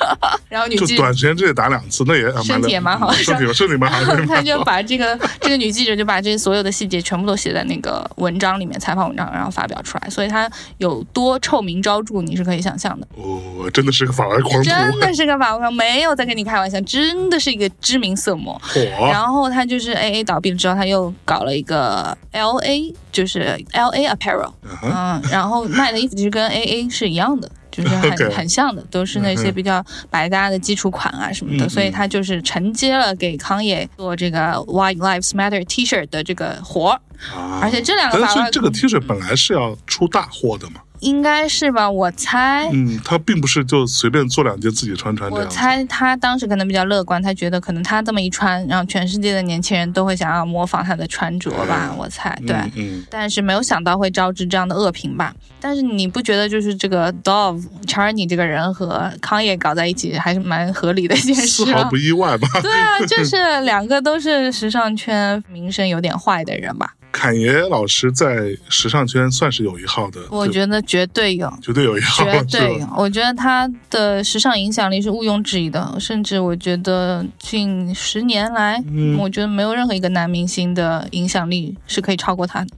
[0.48, 4.58] 然后女就记短时间之内打两次，那也身体也蛮好身体身体蛮好，身体 他就。
[4.68, 13.06] 把这个这个女记者就把这所有的细节全部都写在那个文章里面，采访文章，然后发表出来，所以他有多臭名昭著，你是可以想象的。
[13.14, 18.60] 哦，真的是个法外狂徒，真的是个法外狂，没有在跟你开玩笑，真的是一个知名色魔。
[18.62, 27.50] 火然后他就是 A A 倒闭了之后，他又搞了一个 L A，就是 L A Apparel，啊嗯，然后卖的衣服其实跟 A A 是一样的。
[27.70, 37.00] 就是很 很像的，都是那些比较百搭的基础款啊什么的，嗯所以他就是承接了给康也做这个 White Lives Matter T 恤的这个活儿，
[37.36, 41.90] 啊而且这两个法外但是这个 T 恤本来是要出大货的嘛，应该是吧？
[41.90, 45.54] 我猜，嗯，他并不是就随便做两件自己穿穿这我样我。
[45.54, 52.54] 猜他当时可能比较乐观，他觉得可能他这么一穿，然后全世界的年轻人都会想要模仿他的穿着吧，我猜对。
[52.56, 55.34] 嗯嗯，但是没有想到会招致这样的恶评吧？
[55.60, 61.96] 但是你不觉得就是这个 Dove Charney 这个人和康也搞在一起，还是蛮合理的一件事吗丝毫不？
[61.96, 62.48] 意外吧？
[62.62, 66.92] 对啊，就是两个都是时尚圈名声有点坏的人吧？
[67.10, 71.52] 侃爷老师在时尚圈算是有一号的，我觉得绝对有。
[71.60, 79.18] 绝对有绝对有，我觉得他的时尚影响力是毋庸置疑的，甚至我觉得近十年来，嗯。
[79.18, 82.68] 我觉得没有任何一个男明星的影响力是可以超过他的。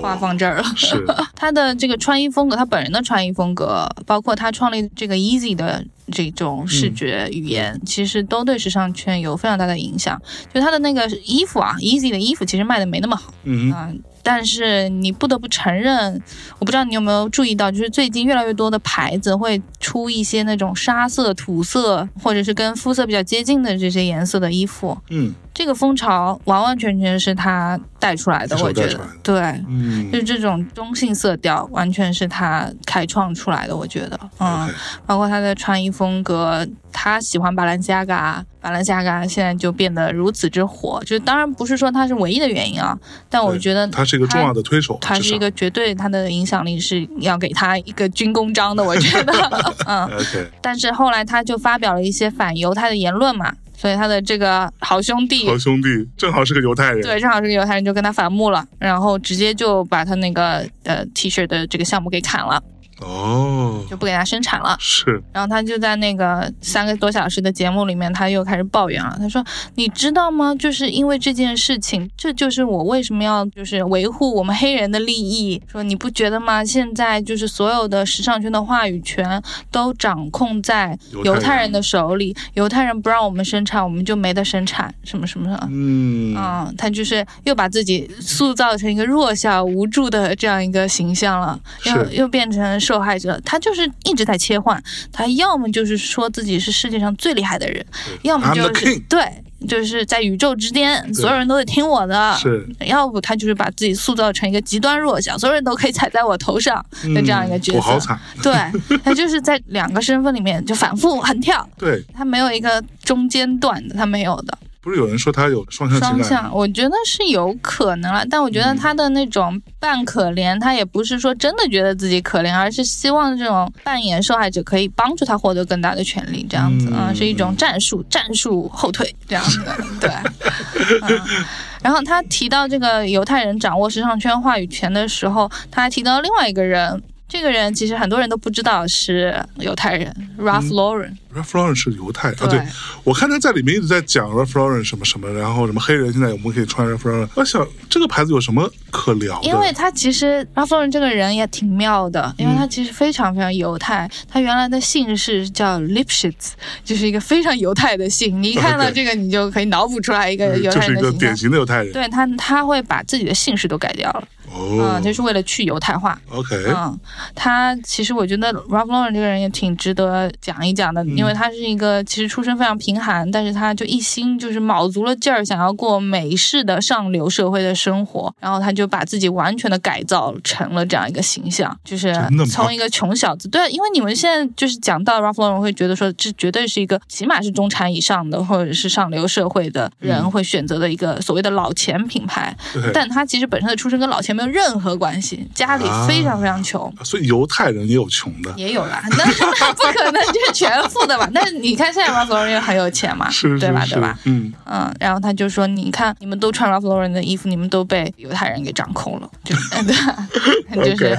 [0.00, 1.04] 话哇，放这儿了，是。
[1.36, 10.20] 他的这个穿衣风格，他本人的穿衣风格，包括他创立这个 Easy 的这种视觉语言，其实都对时尚圈有非常大的影响。
[10.52, 13.90] 就他的那个衣服啊，Easy 的衣服其实卖的没那么好嗯啊、
[14.22, 16.20] 但是你不得不承认，
[16.58, 24.98] 我不知道你有没有注意到，就是最近越来越多的牌子会出一些那种沙色、土色，或者是跟肤色比较接近的这些颜色的衣服。
[25.08, 29.40] 嗯这个风潮完完全全是他带出来的，我觉得对。
[29.66, 34.70] 嗯就是这种中性色调，完全是他开创出来的，我觉得，嗯
[35.04, 41.02] 包括他的穿衣风格，他喜欢巴兰西亚嘎，巴兰西亚嘎现在就变得如此之火。
[41.04, 42.96] 就当然不是说他是唯一的原因啊，
[43.28, 49.32] 但我觉得他是一个重要的推手，他是一个绝对，他的影响力是要给他一个军功章的，我觉得，
[49.88, 50.04] 嗯。
[50.04, 62.60] OK 但是后来他就发表了一些反犹太的言论嘛，所以他的这个好兄弟好兄弟正好是个犹太人，对，正好是个犹太人，就跟他反目了，然后直接就把他那个呃 T 恤的这个项目给砍了，
[63.00, 64.76] 哦，就不给他生产了。
[64.80, 69.16] 是然后他就在那个三个多小时的节目里面，他又开始抱怨了。
[69.18, 69.44] 他说
[69.76, 70.54] ：“你知道吗？
[70.54, 75.60] 就是因为这件事情，这就是我为什么要就是维护我们黑人的利益。
[75.70, 76.64] 说你不觉得吗？
[76.64, 93.38] 现在就是所有的时尚圈的话语权都掌控在犹太人的手里，犹太人不让我们生产，我们就没得生产，什么什么的。”嗯嗯，他就是又把自己塑造成一个弱小无助的这样一个形象了，又又变成受害者。
[93.44, 97.84] 他就是一直在切换，他要么就是说自己是世界上最厉害的人，
[98.22, 99.20] 要么就是对，
[99.68, 102.34] 就是在宇宙之巅，所有人都得听我的。
[102.38, 107.78] 是要不他就是把自己塑造成一个极端弱小，所有人都可以踩在我头上的这样一个角色。
[107.78, 114.58] 嗯我好惨，对他就是在两个身份里面就反复横跳，对，他没有一个中间段的，他没有的。
[114.80, 129.60] 不是有人说他有双向情双向，我觉得是有可能了，但我觉得他的那种扮可怜，他也不是说真的觉得自己可怜，而是希望这种扮演受害者可以帮助他获得更大的权利，这样子啊、嗯是一种战术，战术后退这样子，
[130.00, 130.10] 对。
[131.08, 131.44] 嗯。
[131.80, 141.14] 然后他提到这个犹太人掌握时尚圈话语权的时候，他还提到另外一个人，这个人其实很多人都不知道是犹太人，Ralph Lauren。
[141.36, 142.48] Ralph Lauren 是犹太啊，对。
[142.48, 142.66] 对。
[143.04, 149.46] 我看他在里面一直在讲 Ralph Lauren 什么什么，然后什么黑人现在我们可以穿 Ralph Lauren，我想这个牌子有什么可聊的？
[149.46, 158.42] 因为他其实 Ralph Lauren 这个人也挺妙的，因为嗯他其实非常非常犹太，他原来的姓氏叫 Lipschitz，就是一个非常犹太的姓。
[158.42, 161.12] 你一看到这个，你就可以脑补出来一个犹嗯就是一太人的形象。
[161.12, 164.94] 个典型的犹太人，对他，他会把自己的姓氏都改掉了，哦。
[164.94, 166.18] 嗯，就是为了去犹太化。
[166.30, 166.98] ，OK，嗯，
[167.34, 182.14] 他其实我觉得 Ralph Lauren 这个人也挺值得讲一讲的，因为他是一个其实出身非常贫寒，但是他就一心就是卯足了劲儿想要过美式的上流社会的生活，然后他就把自己完全的改造成了这样一个形象，就是
[182.50, 196.92] 从一个穷小子，对，因为你们现在就是讲到 Ralph Lauren 会觉得说这绝对是一个起码是中产以上的或者是上流社会的人会选择的一个所谓的老钱品牌，对，但他其实本身的出身跟老钱没有任何关系，家里非常非常穷。
[197.02, 201.28] 所以犹太人也有穷的，也有啦，那那 不可能就是全富的吧。
[201.34, 203.84] 但是你看现在 Ralph Lauren 很有钱嘛，是对吧？
[203.88, 204.16] 对吧？
[204.24, 209.54] 嗯，嗯，然后他就说：“你看，你们都穿 Ralph Lauren 的衣服，你们都被犹太人给掌控了，就
[210.72, 211.18] 对，就是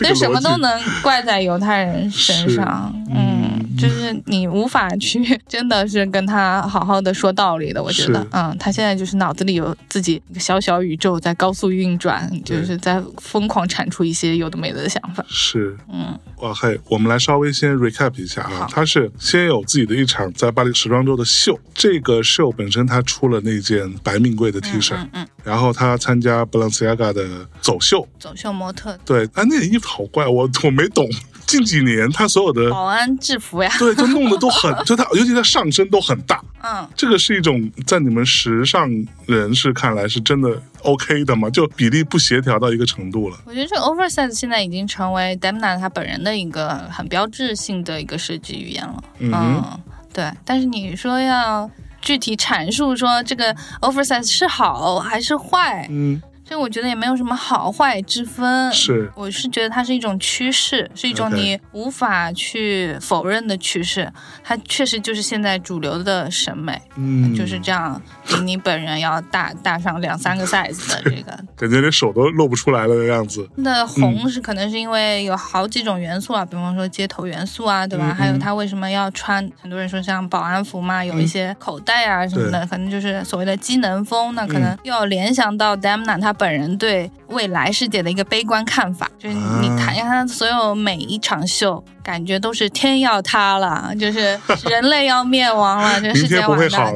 [0.00, 31.08] 那什么都能怪在犹太人身上，嗯，就是你无法去真的是跟他好好的说道理的，我觉得，嗯，他现在就是脑子里有自己一个小小宇宙在高速运转，就是在疯狂产出一些有的没的的想法，是，嗯，哇嘿，我们来稍微先 recap 一下啊，他是先有自己的一场在巴黎时装周的秀，这个秀本身他出了那件白命贵的 T 恤，嗯嗯，然后他参加 Balenciaga 的走秀，走秀模特、对，啊，那件衣服好怪，我我没懂。
[31.50, 36.86] 近几年他所有的保安制服呀， 对，就弄得都很， 就他尤其他上身都很大，嗯。
[36.96, 38.88] 这个是一种在你们时尚
[39.26, 40.50] 人士看来是真的
[40.82, 41.50] OK 的吗？
[41.50, 43.36] 就比例不协调到一个程度了。
[43.46, 49.02] 我觉得这个 oversize 现在已经成为 Demna 他本人的一个很标志性的一个设计语言了。
[49.18, 49.80] 嗯嗯，
[50.12, 50.30] 对。
[50.44, 51.68] 但是你说要
[52.00, 58.72] 具体阐述说这个 oversize 是好还是坏，嗯，这我觉得也没有什么好坏之分。
[58.72, 64.12] 是我是觉得它是一种趋势，是一种你无法去否认的趋势。
[64.42, 73.48] 它确实就是现在主流的审美，嗯，就是这样，比你本人要大大上两三个 size 的这个 感觉连手都露不出来了的样子。
[73.54, 78.08] 那红是可能是因为有好几种元素啊，比方说街头元素啊，对吧？
[78.10, 79.48] 嗯还有他为什么要穿？
[79.62, 84.34] 很多人说像保安服嘛，有一些口袋啊什么的，可能就是所谓的机能风。
[84.34, 91.82] 那可能又要联想到 Demna 他本人对未来世界的一个悲观看法，就是你啊看看他所有每一场秀。
[92.02, 96.40] 感觉都是天要塌了， 就是人类要灭亡了，这 个世界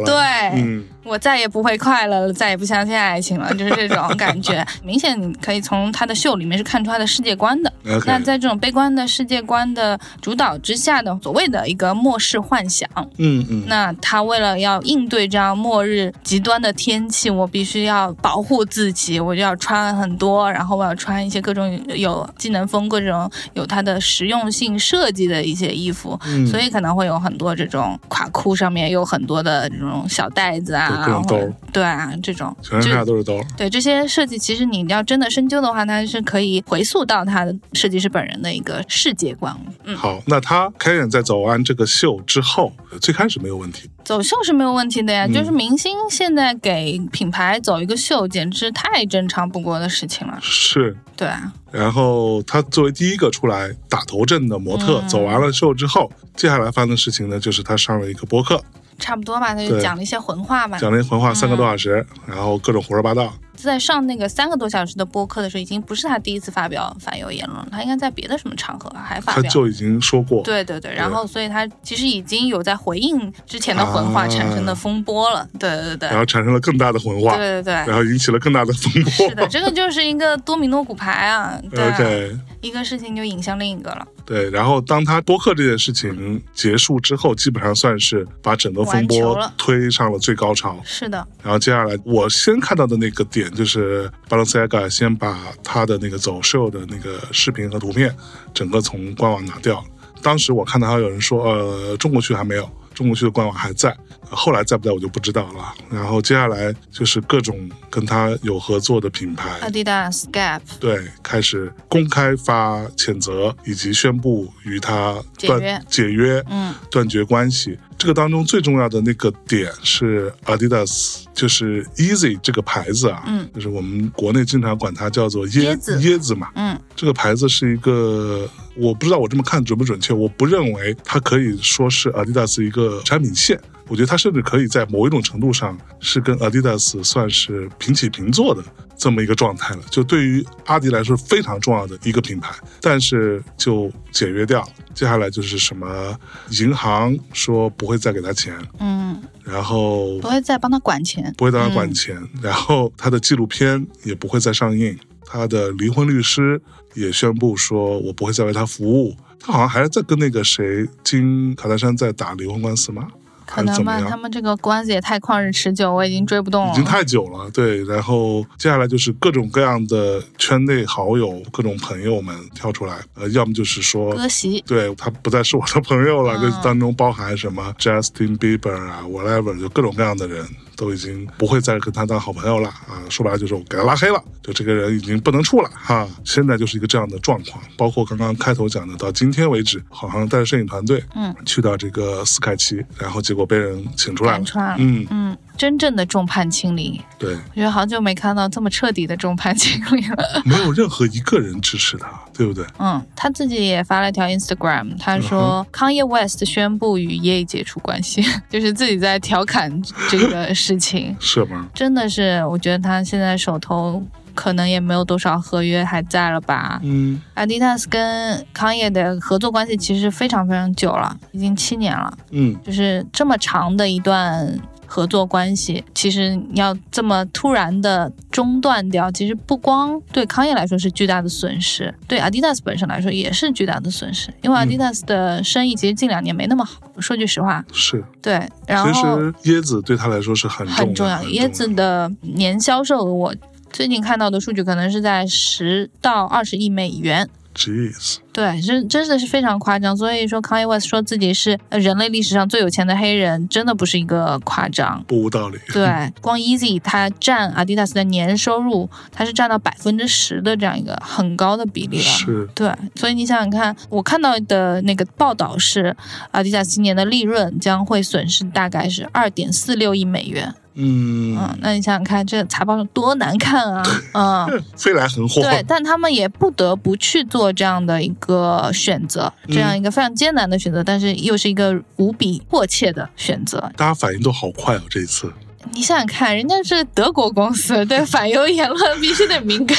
[0.05, 0.15] 对，
[0.55, 4.67] 嗯，我再也不会快乐了，再也不相信爱情了， 就是这种感觉。
[4.83, 7.71] 明显你可以从他的秀里面是看出他的世界观的。
[8.07, 33.41] 那在这种悲观的世界观的主导之下的所谓的一个末世幻想，嗯嗯，那他为了要应对这样末日极端的天气，我必须要保护自己，我就要穿很多，然后我要穿一些各种有技能风、各种有它的实用性设计的一些衣服，嗯所以可能会有很多这种垮裤上面有很多的这种小袋子啊，对各种兜对啊这种，全身上下都是兜。
[33.57, 39.55] 对这些设计，其实你要真的深究的话，它是可以回溯到它的设计师本人的一个世界观。
[39.85, 50.39] 嗯，好，那他开演在走完这个秀之后，最开始没有问题，走秀是没有问题的呀，嗯就是明星现在给品牌走一个秀，简直太正常不过的事情了。
[50.43, 50.97] 是。
[51.17, 58.61] 对啊，然后他作为第一个出来打头阵的模特，嗯走完了秀之后，接下来发生的事情呢，就是他上了一个播客，
[58.99, 60.77] 差不多吧，他就讲了一些混话吧。
[60.79, 63.33] 讲了一些混话三个多小时，然后各种胡说八道。
[63.57, 69.43] 在上那个三个多小时的播客的时候，已经不是他第一次发表反犹言论了，他应该在别的什么场合还发表。
[69.43, 75.49] 他就已经说过，对对对，然后所以他其实已经有在回应之前的混话啊产生的风波了。
[75.59, 76.09] 对对对。
[76.09, 77.73] 然后产生了更大的混话，对对对。
[77.73, 79.29] 然后引起了更大的风波。
[79.29, 81.85] 是的，这个就是一个多米诺骨牌啊， 对。
[81.85, 90.81] 啊 OK，一个事情就引向另一个了，对，然后当他播客这件事情结束之后，基本上算是把整个风波推上了最高潮。
[90.83, 98.15] 是的，然后接下来，我先看到的那个点就是 Balenciaga 先把他的那个走秀的那个视频和图片，
[98.53, 99.85] 整个从官网拿掉了。
[100.23, 103.95] 当时我看到还有人说，呃，中国区还没有，中国区的官网还在，
[104.31, 105.75] 后来在不在我就不知道了。
[105.91, 117.79] 然后接下来就是各种跟他有合作的品牌，Adidas、Gap，对，开始公开发谴责，以及宣布与他断解约解约，嗯，断绝关系。
[117.97, 125.99] 这个当中最重要的那个点是 Adidas，就是 Easy 这个牌子啊，嗯，就是我们国内经常管它叫做椰椰子。
[126.01, 133.59] 椰子嘛，嗯，这个牌子是一个，我不知道我这么看准不准确，我不认为它可以说是 Adidas 一个产品线。
[133.89, 138.63] 我觉得它甚至可以在某一种程度上是跟 Adidas 算是平起平坐的
[138.97, 139.83] 这么一个状态了。
[139.91, 144.69] 就对于阿迪来说非常重要的一个品牌，但是就解约掉了。
[144.95, 146.17] 接下来就是什么
[146.51, 156.61] 银行说不会再给他钱，嗯，然后不会再帮他管钱，不会让他管钱，然后他的纪录片也不会再上映，他的离婚律师
[156.95, 159.15] 也宣布说，我不会再为他服务。
[159.41, 163.09] 他好像还在跟那个谁金卡戴珊在打离婚官司吗？
[163.47, 166.73] 可能吧，他们这个关系也太旷日持久，我已经追不动了。
[166.73, 167.85] 已经太久了，对。
[167.85, 183.03] 然后接下来就是各种各样的圈内好友、各种朋友们跳出来，呃，要么就是说歌席，对他不再是我的朋友了，嗯这当中包含什么 Justin Bieber 啊，whatever，就各种各样的人都已经不会再跟他当好朋友了啊。
[183.09, 186.07] 说白了就是我给他拉黑了，就这个人已经不能处了哈。
[186.25, 194.77] 现在就是一个这样的状况，包括刚刚开头讲的，到今天为止，好像带着摄影团队，嗯，去到这个斯凯奇，然后结果被人请出来了赶，出来了。
[194.79, 200.43] 嗯，嗯，真正的众叛亲离，对，我觉得好久没看到这么彻底的众叛亲离了。
[200.45, 202.65] 没有任何一个人支持他，对不对？
[202.79, 211.17] 嗯，他自己也发了一条 Instagram，他说康业 West 宣布与 Ye 解除关系， 就是自己在调侃这个事情。
[211.21, 211.69] 是吗？
[211.75, 214.03] 真的是，我觉得他现在手头
[214.35, 216.81] 可能也没有多少合约还在了吧。
[216.83, 224.59] 嗯 Adidas 跟康业的合作关系其实非常非常久了，已经七年了，嗯，就是这么长的一段
[224.95, 238.05] 合作关系，其实要这么突然的中断掉，其实不光对康业来说是巨大的损失，对 Adidas 本身来说也是巨大的损失，因为 Adidas 的生意其实近两年没那么好，说句实话，是。
[238.23, 238.35] 对，
[238.69, 243.35] 然其后实椰子对他来说是很很重要，椰子的年销售额我。
[243.73, 249.97] 最近看到的数据可能是在十到二十亿美元，，jeez，对，真真的是非常夸张。
[249.97, 255.03] 所以说，Kanye West 说自己是呃人类历史上最有钱的黑人，真的不是一个夸张。
[255.07, 255.59] 不无道理。
[255.73, 262.05] 对，光 Easy 它占 Adidas 的年收入，它是占到百分之十的这样一个很高的比例了。
[262.05, 265.97] 是，对，所以你想想看，我看到的那个报道是
[266.33, 270.55] ，Adidas 今年的利润将会损失大概是二点四六亿美元。
[270.75, 273.83] 嗯，嗯，那你想想看，这个财报多难看啊！
[274.51, 275.41] 嗯，飞来横祸。
[275.43, 283.71] 对，但他们也不得不去做这样的一个选择，这样一个非常艰难的选择，但是又是一个无比迫切的选择。
[283.77, 285.33] 大家反应都好快哦，这一次。
[285.73, 289.77] 你想想看，人家是德国公司，对反犹言论必须得敏感。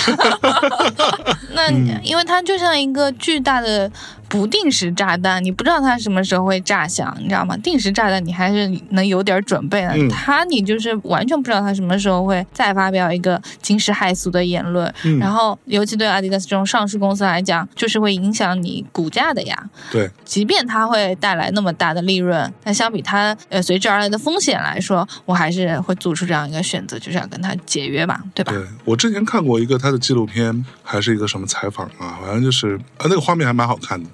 [1.53, 1.69] 那
[2.01, 3.89] 因为它就像一个巨大的
[4.27, 7.55] 不定时炸弹，你不知道它什么时候会炸响，你知道吗？
[7.57, 19.69] 定时炸弹你还是能有点准备的，嗯它你就是完全不知道它什么时候会再发表一个惊世骇俗的言论，嗯然后尤其对阿迪达斯这种上市公司来讲，就是会影响你股价的呀。
[19.91, 28.51] 对，即便它会带来那么大的利润，但相比它呃随之而来的风险来说，我还是会做出这样一个选择，就是要跟它解约吧，对吧？
[28.51, 34.09] 对我之前看过一个他的纪录片，还是一个什么采访啊，反正就是啊，那个画面还蛮好看的，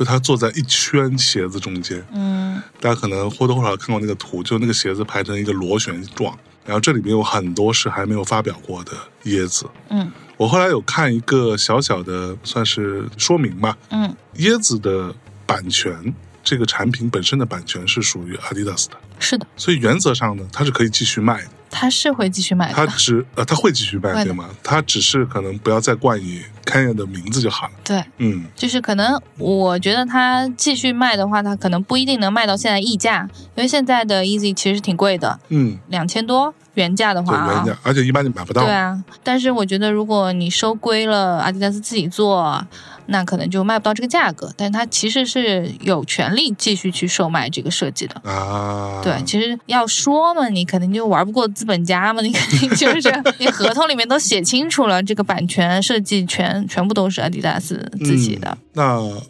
[0.00, 2.58] 就他坐在一圈鞋子中间，嗯。
[2.80, 6.34] 大家可能或多或少看过那个图，就那个鞋子排成一个螺旋状，
[6.64, 8.92] 然后这里面有很多是还没有发表过的
[9.24, 9.66] 椰子。
[9.90, 10.10] 嗯。
[10.38, 21.50] 我后来有看一个小小的算是说明吧，嗯，椰子的版权，这个产品本身的版权是属于 Adidas 的，是的，所以原则上呢，它是可以继续卖的。
[21.70, 22.74] 它是会继续卖的。
[22.74, 22.86] 他。
[22.86, 24.48] 只呃，他会继续卖，对吗？
[24.62, 27.72] 他只是可能不要再冠以 Kanye 的名字就好了。
[27.84, 37.72] 对，嗯，就是可能我觉得他继续卖的话，他可能不一定能卖到现在溢价，因为现在的 Easy 其实挺贵的，嗯，两千多原价的，话啊原。
[37.72, 38.64] 价，而且一般你买不到。
[38.64, 42.66] 对啊，但是我觉得如果你收归了阿迪达斯自己做，
[43.10, 44.52] 那可能就卖不到这个价格。
[44.56, 48.20] 但是它其实是有权利继续去售卖这个设计的。
[48.24, 58.50] 啊，对，其实要说嘛，你肯定就玩不过资本家嘛，你肯定就 是你合同里面都写清楚了，这个版权、设计权全部都是阿迪达斯自己的。
[58.50, 59.22] 嗯那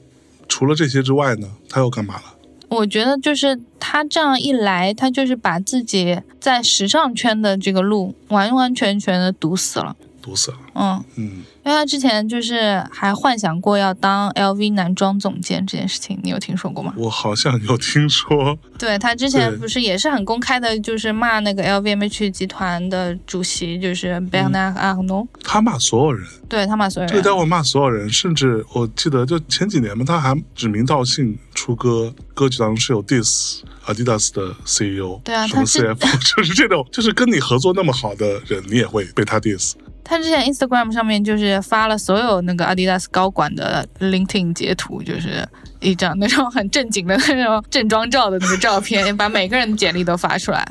[0.49, 2.23] 除了这些之外呢，他又干嘛了？
[2.69, 9.97] 我觉得就是他这样一来，他就是把自己在时尚圈的这个路完完全全的堵死了。
[10.21, 10.57] 毒死了。
[10.75, 11.25] 嗯，嗯，
[11.65, 16.95] 因为他之前就是还幻想过要当 LV 男装总监这件事情，你有听说过吗？
[16.97, 18.59] 我好像有听说。
[18.79, 27.37] 对他之前不是也是很公开的，就是骂那个 LVMH 集团的主席，就是 Bernard Arnault，、他骂所有人，对他骂所有人这个家。
[27.37, 39.75] 伙骂所有人，甚至我记得就前几年嘛，他还指名道姓出歌，歌曲当中是有 diss Adidas 的 CEO，对啊什么 CFO， 就是这种，就是跟你合作那么好的人，你也会被他 diss。
[40.11, 45.49] 他之前 Instagram 上面就是发了所有那个 Adidas 高管的 LinkedIn 截图，就是
[45.79, 50.67] 一张那种很正经的那种正装照的那个照片，把每个人的简历都发出来，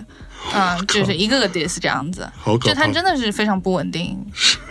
[0.54, 2.30] 嗯，就是一个个 diss 这样子。
[2.38, 2.88] 好可怕就他！
[2.92, 4.18] 真的是非常不稳定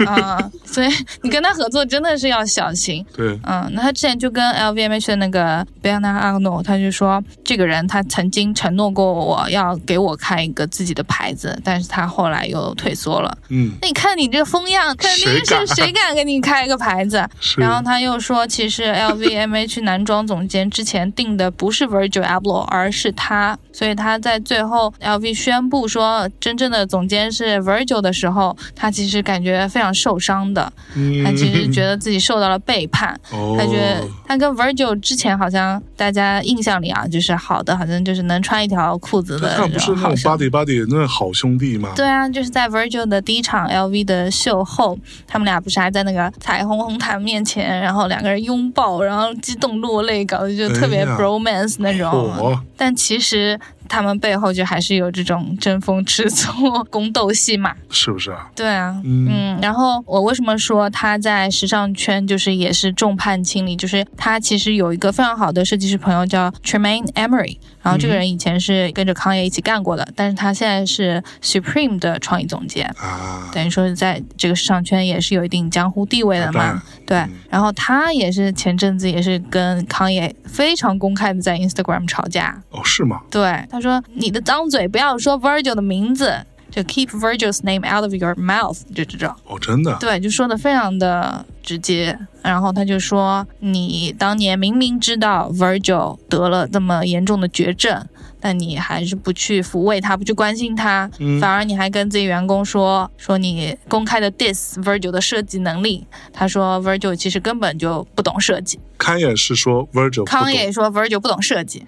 [0.07, 0.89] 啊、所以
[1.23, 3.05] 你跟他合作真的是要小心。
[3.17, 13.37] 对，嗯，那他之前就跟 LVMH 的那个 Bernard Arnault，他就说这个人他曾经承诺过我要给我开一个自己的牌子，但是他后来又退缩了。
[13.49, 17.29] 嗯，那你看你这个风样，肯定是谁敢给你开一个牌子？
[17.59, 33.19] 然后他又说，其实 LVMH 男装总监之前定的不是 Virgil Abloh，而是他，所以他在最后 LV 宣布说真正的总监是 Virgil 的时候，他其实感觉非常受伤的，嗯他其实觉得自己受到了背叛。
[33.31, 41.93] 哦，他觉得他跟 Virgil 之前好像大家印象里啊，就是好的，好像就是能穿一条裤子的他不是那种 buddy buddy 那好兄弟吗？
[41.97, 52.09] 对啊，就是在 Virgil 的第一场 LV 的秀后，他们俩不是还在那个彩虹红毯面前，然后两个人拥抱，然后激动落泪，搞得就特别 bromance 那种。
[52.39, 57.75] 嚯但其实他们背后就还是有这种争风吃醋、 宫斗戏嘛。
[57.91, 58.49] 是不是啊？
[58.55, 63.75] 对啊，嗯嗯，然后我为什么说他在时尚圈就是也是众叛亲离？
[63.75, 72.87] 就是他其实有一个非常好的设计师朋友叫 Tremaine Emery，然后这个人以前是跟着康爷一起干过的，但是他现在是 Supreme 的创意总监。
[72.99, 77.31] 啊，等于说在这个时尚圈也是有一定江湖地位的嘛对嗯。
[77.51, 83.21] 然后他也是前阵子也是跟康爷非常公开的在 Instagram 吵架，哦，是吗？
[83.31, 89.33] 对，他说你的脏嘴不要说 Virgil 的名字，就 keep Virgil's name out of your mouth，就这种。
[89.47, 89.97] 哦，真的。
[90.01, 92.19] 对，就说的非常的直接。
[92.43, 98.05] 然后他就说，你当年明明知道 Virgil 得了这么严重的绝症，
[98.41, 106.07] 但你还是不去抚慰他，不去关心他，嗯反而你还跟自己员工说说你公开的 diss Virgil 的设计能力。
[106.33, 111.87] 他说 Virgil 其实根本就不懂设计，康也是说 Virgil 康也，说 Virgil 不懂设计。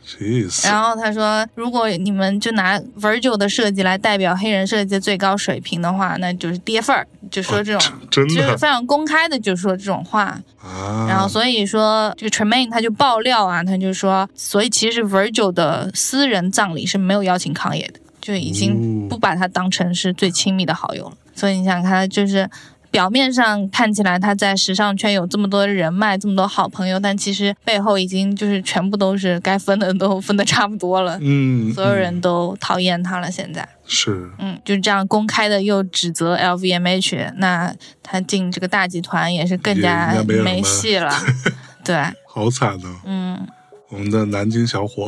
[0.64, 7.92] 然后他说，如果你们就拿 Virgil 的设计来代表黑人设计的最高水平的话，那就是跌份儿，就说这种。
[8.10, 21.12] 真的就是非常公开的就说这种话，啊，然后所以说这个 Tremaine 他就爆料啊，他就说，所以其实 Virgil 的私人葬礼是没有邀请康也的，就已经不把他当成是最亲密的好友了。
[21.34, 22.48] 所以你想看，他就是
[22.90, 31.16] 表面上看起来他在时尚圈有这么多人脉，这么多好朋友，但其实背后已经就是全部都是该分的都分的差不多了。
[31.20, 41.12] 嗯，所有嗯人都讨厌他了，现在，是嗯，就这样公开的又指责 LVMH，那他进这个大集团也是更加没戏了。
[41.84, 43.00] 对，好惨啊！
[43.04, 43.46] 嗯，
[43.88, 45.06] 我们的南京小伙，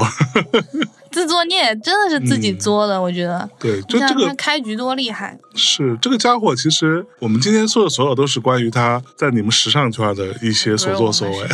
[1.12, 3.48] 自作孽真的是自己作的，我觉得。
[3.58, 11.46] 对，就这个他开局多厉害，是这个家伙，其实我们今天说的所有都是关于他在你们时尚圈的一些所作所为。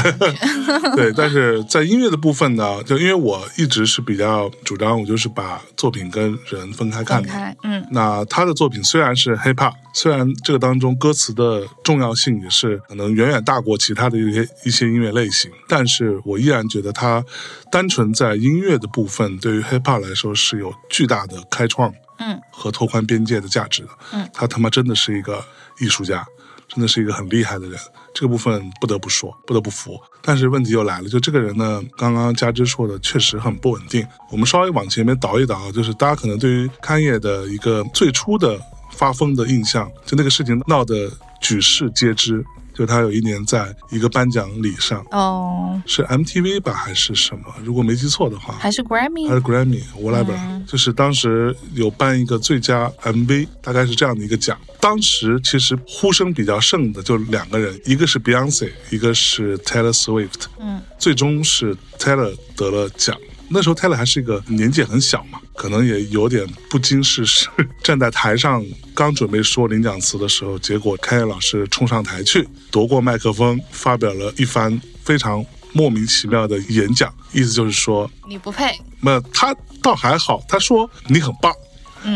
[0.97, 7.29] 对，但是在音乐的部分呢，就因为我一直是比较主张，我就是把作品跟人分开看的。
[7.65, 17.25] 嗯那他的作品虽然是 hip hop，虽然这个当中歌词的重要性也是可能远远大过其他的一些一些音乐类型，但是我依然觉得他
[17.71, 23.89] 单纯在音乐的部分，对于 hip hop 来说是有巨大的开创嗯和拓宽边界的价值的。
[24.13, 25.43] 嗯，他他妈真的是一个
[25.81, 26.23] 艺术家，
[26.69, 27.81] 真的是一个很厉害的人。
[28.13, 29.99] 这个部分不得不说，不得不服。
[30.21, 34.07] 但是问题又来了，就这个人呢，刚刚加之说的确实很不稳定。
[34.31, 38.61] 我们稍微往前面倒一倒，就是大家可能对于勘业的一个最初的
[38.93, 42.45] 发疯的印象，就那个事情闹得举世皆知。
[42.79, 47.53] 就他有一年在一个颁奖礼上，哦，是 MTV 吧还是什么？
[47.65, 54.57] 如果没记错的话，还是 Grammy，还是 Grammy whatever，、就是当时有颁一个最佳 MV，大概是这样的一个奖。
[54.79, 60.45] 当时其实呼声比较盛的就两个人，一个是 Beyonce，一个是 Taylor Swift。
[60.61, 63.19] 嗯，最终是 Taylor 得了奖。
[63.51, 67.49] 那时候 Taylor 还是一个年纪很小嘛，可能也有点不经世事。
[67.83, 78.79] 站在台上刚准备说领奖词的时候，结果开业老师冲上台去，夺过麦克风，发表了一番非常莫名其妙的演讲，意思就是说，你不配。
[79.01, 81.53] 那他倒还好，他说你很棒，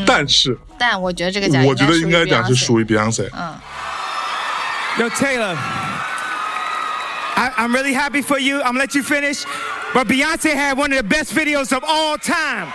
[0.05, 3.29] 但是但我觉得这个奖我觉得应该讲是属属于 Beyonce。
[3.33, 3.55] 嗯
[4.99, 5.57] Yo, Taylor,
[7.35, 8.61] I, I'm really happy for you.
[8.61, 9.45] I'm let you finish.
[9.94, 12.68] But Beyonce had one of the best videos of all time.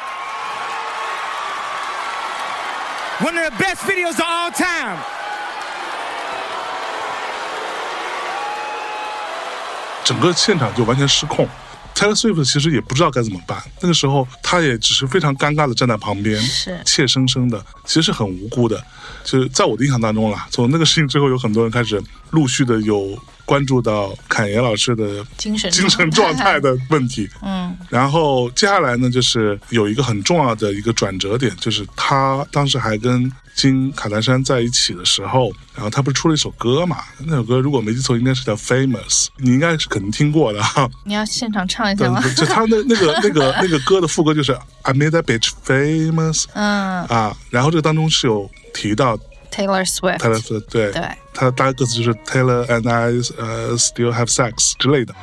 [3.21, 4.99] One of the best videos of all time.
[10.05, 11.49] 整个现场就完全失控。
[11.98, 18.80] Taylor Swift 其实也不知道该怎么办，那个时候他也只是非常尴尬的站在旁边，是怯生生的，其实是很无辜的。
[19.24, 27.28] 就是在我的印象当中啦，从那个事情之后，有很多人开始陆续的有关注到侃爷老师的精神精神状态的问题。
[27.42, 36.98] 嗯然后接下来呢，就是有一个很重要的一个转折点，就是他当时还跟金卡戴珊在一起的时候，然后他不是出了一首歌嘛？
[37.26, 40.88] 那首歌如果没记错，应该是叫《Famous》，你应该是肯定听过的哈。
[41.04, 44.54] 你要现场唱一对下吗？，就他那那个那个那个歌的副歌就是
[44.84, 49.18] I made that bitch famous 嗯啊，然后这个当中是有提到
[49.52, 51.02] ，Taylor Swift，Taylor Swift，对，对
[51.34, 55.16] 他的大概歌词就是 Taylor and I 呃、still have sex 之类的。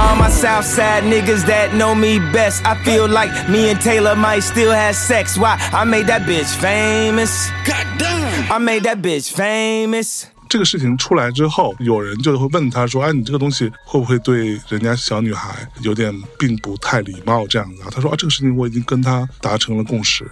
[0.00, 4.40] All my Southside niggas that know me best, I feel like me and Taylor might
[4.40, 5.36] still have sex.
[5.36, 5.58] Why?
[5.74, 7.50] I made that bitch famous.
[7.66, 8.50] Goddamn.
[8.50, 10.24] I made that bitch famous.
[10.48, 20.26] 这个事情出来之后，有人就会问他说：“哎，你这个东西会不会对人家小女孩有点并不太礼貌这样子啊？”他说：“啊，这个事情我已经跟他达成了共识，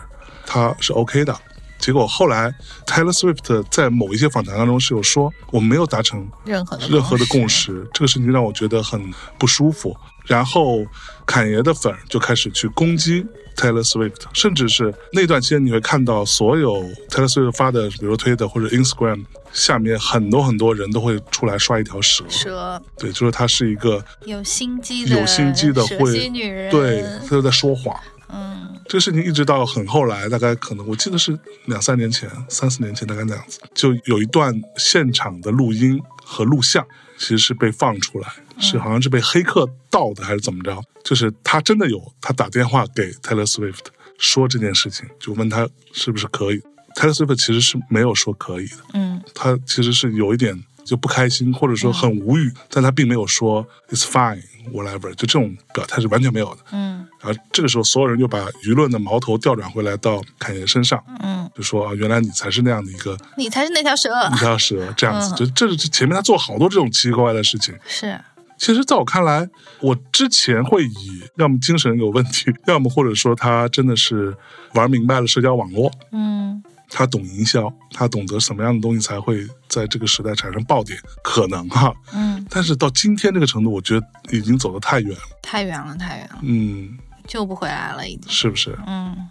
[0.47, 1.37] 他是 OK 的。”
[1.79, 2.55] 结果后来
[2.87, 10.85] ，Taylor Swift 在某一些访谈当中是有说：“我们没有达成任何的任何的共识，这个事情让我觉得很不舒服。”然后，
[11.24, 13.24] 侃爷的粉就开始去攻击
[13.57, 27.99] Taylor Swift，甚至是那段期间你会看到所有 Taylor Swift 发的，比如推特或者 Instagram 下面很多很多人都会出来刷一条蛇，蛇对，就是她是一个有心机的有心机的蛇会蝎女人，对，她就在说谎。
[28.29, 40.83] 嗯，这个事情一直到很后来，大概可能我记得是两三年前、三四年前，大概那样子，就有一段现场的录音和录像，其实是被放出来，是好像是被黑客盗的还是怎么着？
[41.03, 43.87] 就是他真的有他打电话给 Taylor Swift
[44.18, 46.61] 说这件事情，就问他是不是可以。
[46.95, 56.62] Taylor Swift 其实是没有说可以的，嗯，他其实是有一点就不开心，或者说很无语，但他并没有说 It's fine whatever，就这种表态是完全没有的。
[56.72, 65.34] 嗯然后这个时候，所有人就把舆论的矛头调转回来到侃爷身上，嗯，就说啊，原来你才是那样的一个你才是那条蛇，一条蛇，这样子。
[65.34, 67.74] 嗯就这是前面他做好多这种奇奇怪怪的事情。
[67.86, 68.18] 是
[68.57, 69.49] 其实，在我看来，
[69.80, 74.36] 我之前会以要么精神有问题， 要么或者说他真的是
[74.74, 81.93] 玩明白了社交网络，嗯他懂营销，他懂得什么样的东西才会在这个时代产生爆点，可能哈。
[82.12, 85.22] 嗯，但是到今天这个程度，我觉得已经走得太远了。
[85.43, 88.30] 太远了，太远了，嗯，救不回来了，已经。
[88.30, 88.78] 是不是？
[88.86, 89.28] 嗯，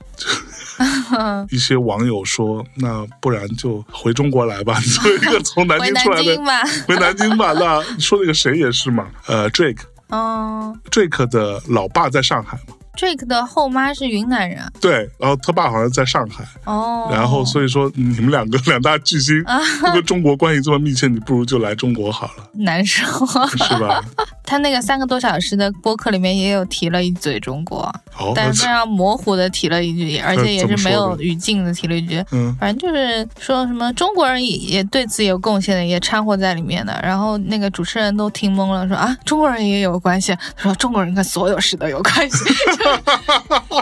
[1.50, 6.38] 一些网友说，那不然就回中国来吧，作为一个从南京出来的。
[6.88, 7.54] 回南京吧。
[7.54, 9.82] 那说那个谁也是嘛，呃，Drake。
[10.10, 19.44] 哦，Drake 的老爸在上海嘛，Drake 的后妈是云南人对，然后他爸好像在上海，哦，然后所以说你们两个两大巨星
[19.84, 23.06] 都跟中国关系这么密切，你不如就来中国好了， 难受。
[23.58, 24.04] 是吧？
[24.44, 27.80] 他那个三个多小时的播客里面也有提了一嘴中国，
[28.18, 32.24] 哦，但是非常模糊的提了一句，而且也是没有语境的提了一句。
[32.32, 36.98] 嗯，反正就是说什么中国人也也对此有贡献的，也掺和在里面的。
[37.04, 40.34] 然后那个主持人都听懵了，说啊，中国人也有关系。
[40.56, 42.46] 他说中国人跟所有事都有关系，
[42.78, 42.87] 就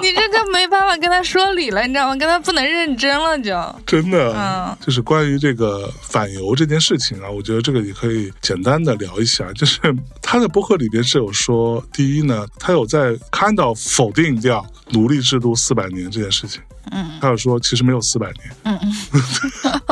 [0.01, 2.16] 你这个没办法跟他说理了，你知道吗？
[2.16, 3.53] 跟他不能认真了就。
[3.86, 9.51] 真的，嗯就是关于这个反犹这件事情啊，我觉得这个也可以简单的聊一下。
[9.53, 9.80] 就是
[10.22, 16.62] 他的博客里边是有说，第一呢，他有在看到否定掉奴隶制度四百年这件事情。
[16.91, 18.91] 嗯他就说其实没有四百年，嗯嗯，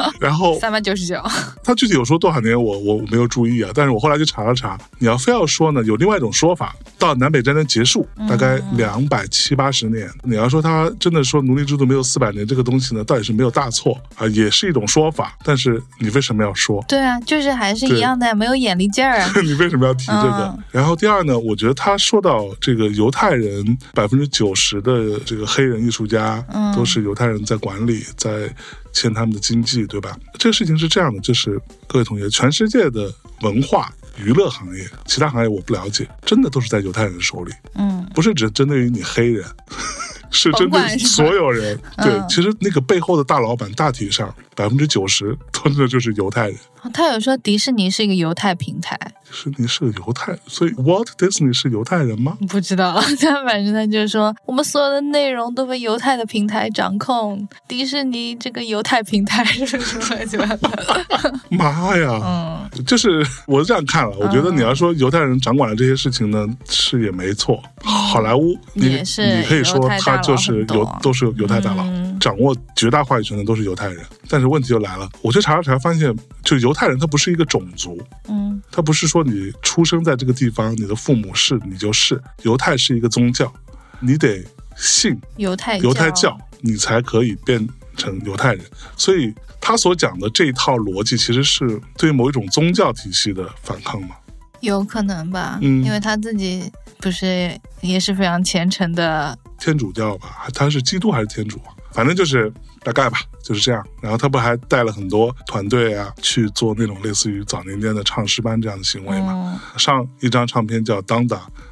[0.19, 1.21] 然后三百九十九。
[1.63, 3.71] 他具体有说多少年我，我我没有注意啊。
[3.73, 15.35] 但是我后来就查了查，你要非要说呢，有另外一种说法，到南北战争结束大概两百七八十年，你要说他真的说奴隶制度没有四百年这个东西呢，倒也是没有大错啊，也是一种说法。
[15.43, 16.83] 但是你为什么要说？
[16.87, 19.31] 对啊，就是还是一样的，没有眼力劲儿啊。
[19.43, 20.43] 你为什么要提这个？
[20.57, 28.53] 嗯然后第二呢，我觉得他说到这个犹太人百分之九十的这个黑人艺术家、嗯都是犹太人在管理，在
[28.91, 30.17] 牵他们的经济，对吧？
[30.37, 31.57] 这个事情是这样的，就是
[31.87, 33.09] 各位同学，全世界的
[33.41, 33.89] 文化。
[34.17, 39.43] 娱乐行业，其他行业我不了解，真的都是在犹太人手里，嗯，不是只针对于你黑人，
[40.29, 41.79] 是针对所有人。
[41.97, 46.57] 对，嗯其实那个背后的大老板，大体上百分之九十真的就是犹太人。
[46.91, 52.37] 他有说迪士尼是一个犹太平台，迪士尼是个犹太，所以 Walt Disney 是犹太人吗？
[52.49, 62.69] 不知道，他反正他就说我们所有的内容都被犹太的平台掌控，迪士尼这个犹太平台是什么乱七八糟的， 妈呀！
[62.73, 67.61] 嗯，就是我是这样看了，我觉得你要说犹太人掌管了这些事情呢，是也没错。
[67.83, 73.97] 好莱坞，你也是你可以说他就是犹都是犹太大佬，嗯掌握绝大话语权的都是犹太人。
[74.29, 82.21] 但是问题就来了，我去查了查，发现就犹太人他不是一个种族，嗯他不是说你出生在这个地方，你的父母是你就是。
[82.41, 83.51] 犹太是一个宗教，
[83.99, 84.43] 你得
[84.75, 88.65] 信犹太犹太教，你才可以变成犹太人。
[88.97, 94.15] 所以他所讲的这一套逻辑，其实是对某一种宗教体系的反抗嘛。
[94.61, 101.71] 有可能吧，嗯因为他自己不是也是非常虔诚的，天主教吧，他是基督还是天主啊？
[101.91, 102.51] 反正就是
[102.83, 103.85] 大概吧，就是这样。
[104.01, 109.59] 然后他不还带了很多团队啊去做那种类似于早年间的唱诗班这样的行为嘛？
[109.75, 111.27] 嗯，上一张唱片叫《Donda》，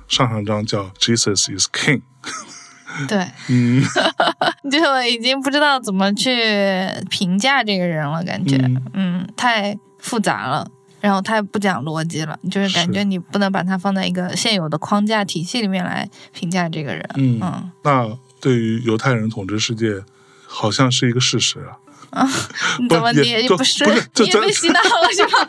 [0.08, 2.02] 上上张叫《Jesus is King
[3.08, 3.82] 》。对， 嗯，
[4.70, 6.34] 就已经不知道怎么去
[7.10, 10.70] 评价这个人了，感觉，嗯嗯，太复杂了。
[11.00, 17.04] 然后太不讲逻辑了，就是感觉你不能把它放在一个现有的框架体系里面来评价这个人。
[17.16, 18.08] 嗯嗯那
[18.40, 19.96] 对于犹太人统治世界，
[20.54, 21.80] 好像是一个事实啊。
[22.78, 25.48] 你怎么不你不是不是这真你也被 洗脑了 是吧？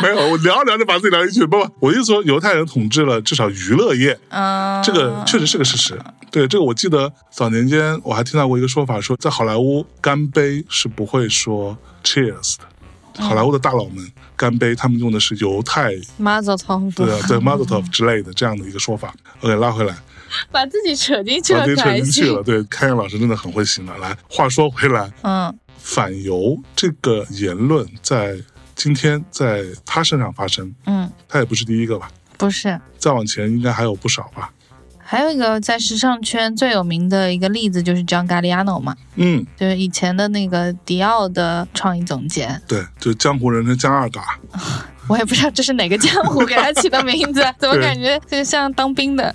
[0.00, 1.46] 没有，我聊着聊着把自己聊进去。
[1.46, 6.00] 不不，我意思说，犹太人统治了至少娱乐业，嗯，这个确实是个事实。
[6.30, 13.22] 对，这个我记得早年间我还听到过一个说法，说在好莱坞干杯是不会说 cheers 的。
[13.22, 19.12] 好莱坞的大佬们干杯，他们用的是犹太马祖操对啊对 m a z o t o 之类的这样的一个说法。
[19.42, 19.94] OK，拉回来，
[20.50, 22.42] 把自己扯进去了，把自己扯进去了。
[22.42, 23.96] 对，开阳老师真的很会洗脑。
[23.98, 28.36] 来，话说回来，嗯，反犹这个言论在
[28.74, 32.10] 今天在他身上发生，嗯，他也不是第一个吧？
[32.38, 32.80] 不是。
[32.98, 34.50] 再往前应该还有不少吧？
[35.04, 42.62] 还有一个在时尚圈最有名的一个例子就是 John Galliano 嘛，嗯，就是以前的那个迪奥的创意总监。
[42.66, 44.38] 对，就江湖人称江二嘎。
[45.12, 49.34] 我也不知道这是哪个江湖给他起的名字， 怎么感觉就像当兵的？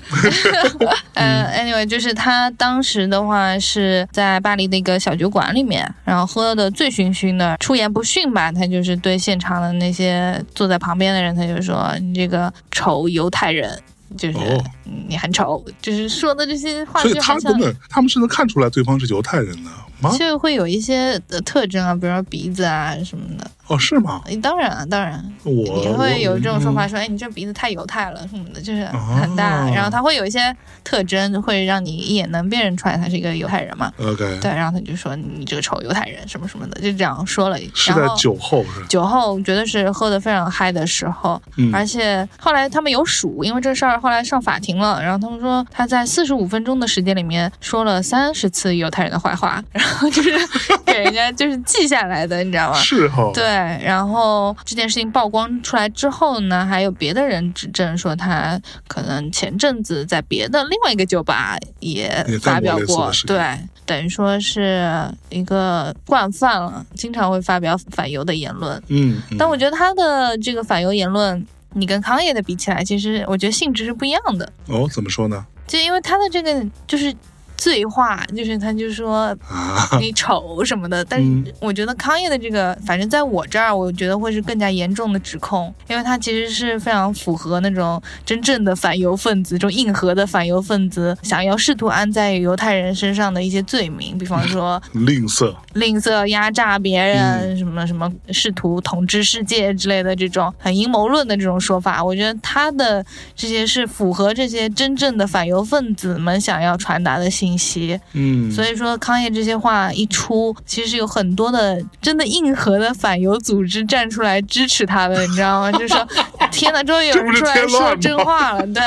[1.13, 13.79] 呃， anyway，就是他当时的话是在巴黎的一个小酒馆里面，然后喝的醉醺醺的，出言不逊吧，他就是对现场的那些坐在旁边的人，他就说：“你这个丑犹太人。”
[14.17, 14.63] 就是、哦
[15.09, 19.69] 你很丑，就是说的这些话所以就好像他根本他们是能看出来对方是犹太人的
[19.99, 20.15] 吗？
[20.17, 23.51] 就会有一些的特征啊，比如说鼻子啊什么的。
[23.67, 24.21] 哦，是吗？
[24.41, 25.51] 当然啊，当然，我
[25.83, 28.85] 也会有这种说法我说，哎，你这鼻子太犹太了什么的，就是
[29.19, 29.65] 很大。
[29.65, 33.91] 哦然后他会有一些特征，会让你一眼能辨认出来他是一个犹太人嘛。
[33.97, 37.57] 嗯 OK，对，然后他就说你这个丑犹太人什么什么的，就这样说了。
[37.73, 38.85] 是在酒后是？
[38.87, 50.31] 酒后绝对是喝的非常嗨的时候，嗯而且后来他们有数，因为这事儿后来上法庭了，然后他们说他在四十五分钟的时间里面说了三十次犹太人的坏话，然后就是
[50.85, 52.77] 给人家就是记下来的，你知道吗？
[52.79, 64.89] 是哈，对，然后这件事情曝光出来之后呢，还有别的人指证说他可能前阵子在别的另外一个酒吧也发表过对，等于说是
[65.29, 68.81] 一个惯犯了，经常会发表反犹的言论。
[68.87, 74.51] 嗯，嗯但我觉得他的这个反犹言论，你跟康爷的比起来，其实我觉得性质是不一样的。
[74.67, 75.45] 哦，怎么说呢？
[75.67, 77.13] 就因为他的这个就是
[77.57, 81.43] 醉话，就是他就说啊， 你丑什么的，但嗯。
[81.45, 103.03] 是我觉得康业的这个，反正在我这儿，我觉得会是更加严重的指控，因为他其实是非常符合那种真正的反犹分子，这种硬核的反犹分子想要试图安在犹太人身上的一些罪名，比方说吝啬，吝啬、压榨别人，嗯什么什么试图统治世界之类的这种很阴谋论的这种说法，我觉得他的
[103.35, 107.99] 这些是符合这些真正的反犹分子们想要传达的信息。
[108.13, 115.71] 嗯，所以说，康业这些话一出，其实有很多的真的硬核的反犹组织站出来支持他的，你知道吗？
[115.73, 116.07] 就是说，
[116.51, 118.81] 天哪，终于有人出来说真话了，对，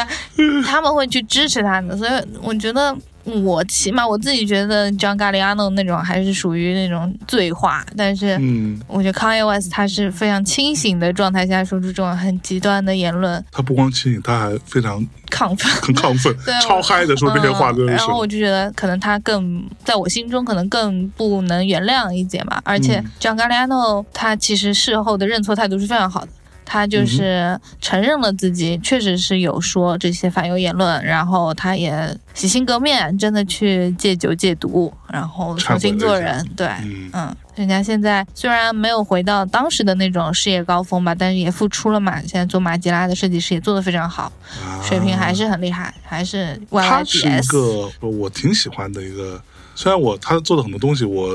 [0.65, 1.97] 他们会去支持他的。
[1.97, 2.11] 所以
[2.43, 2.97] 我觉得。
[3.45, 15.01] 我起码我自己觉得，John Galliano 那种还是属于那种醉话，但是嗯，我觉得 Kanye West 他是非常清醒的状态下说出这种很极端的言论，他不光清醒，他还非常
[15.31, 15.71] 亢奋。
[15.83, 22.61] 很亢奋对，超嗨的说这些话，嗯然后我就觉得，可能他更在我心中可能更不能原谅一点吧。
[22.65, 26.29] 而且嗯 John Galliano 他其实事后的认错态度是非常好的。
[26.73, 36.49] 他就是承认了自己确实是有说这些反犹言论，然后他也洗心革面，真的去戒酒戒毒，然后重新做人。
[36.57, 42.21] 对，嗯嗯，人家现在虽然没有回到当时的那种事业高峰吧，但是也复出了嘛。
[42.23, 44.31] 现在做马吉拉的设计师也做得非常好，
[44.65, 47.41] 啊水平还是很厉害，还是他是一。
[47.49, 49.43] 个我挺喜欢的一个，
[49.75, 51.29] 虽然我他做的很多东西我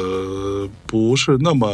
[0.88, 1.70] 不是那么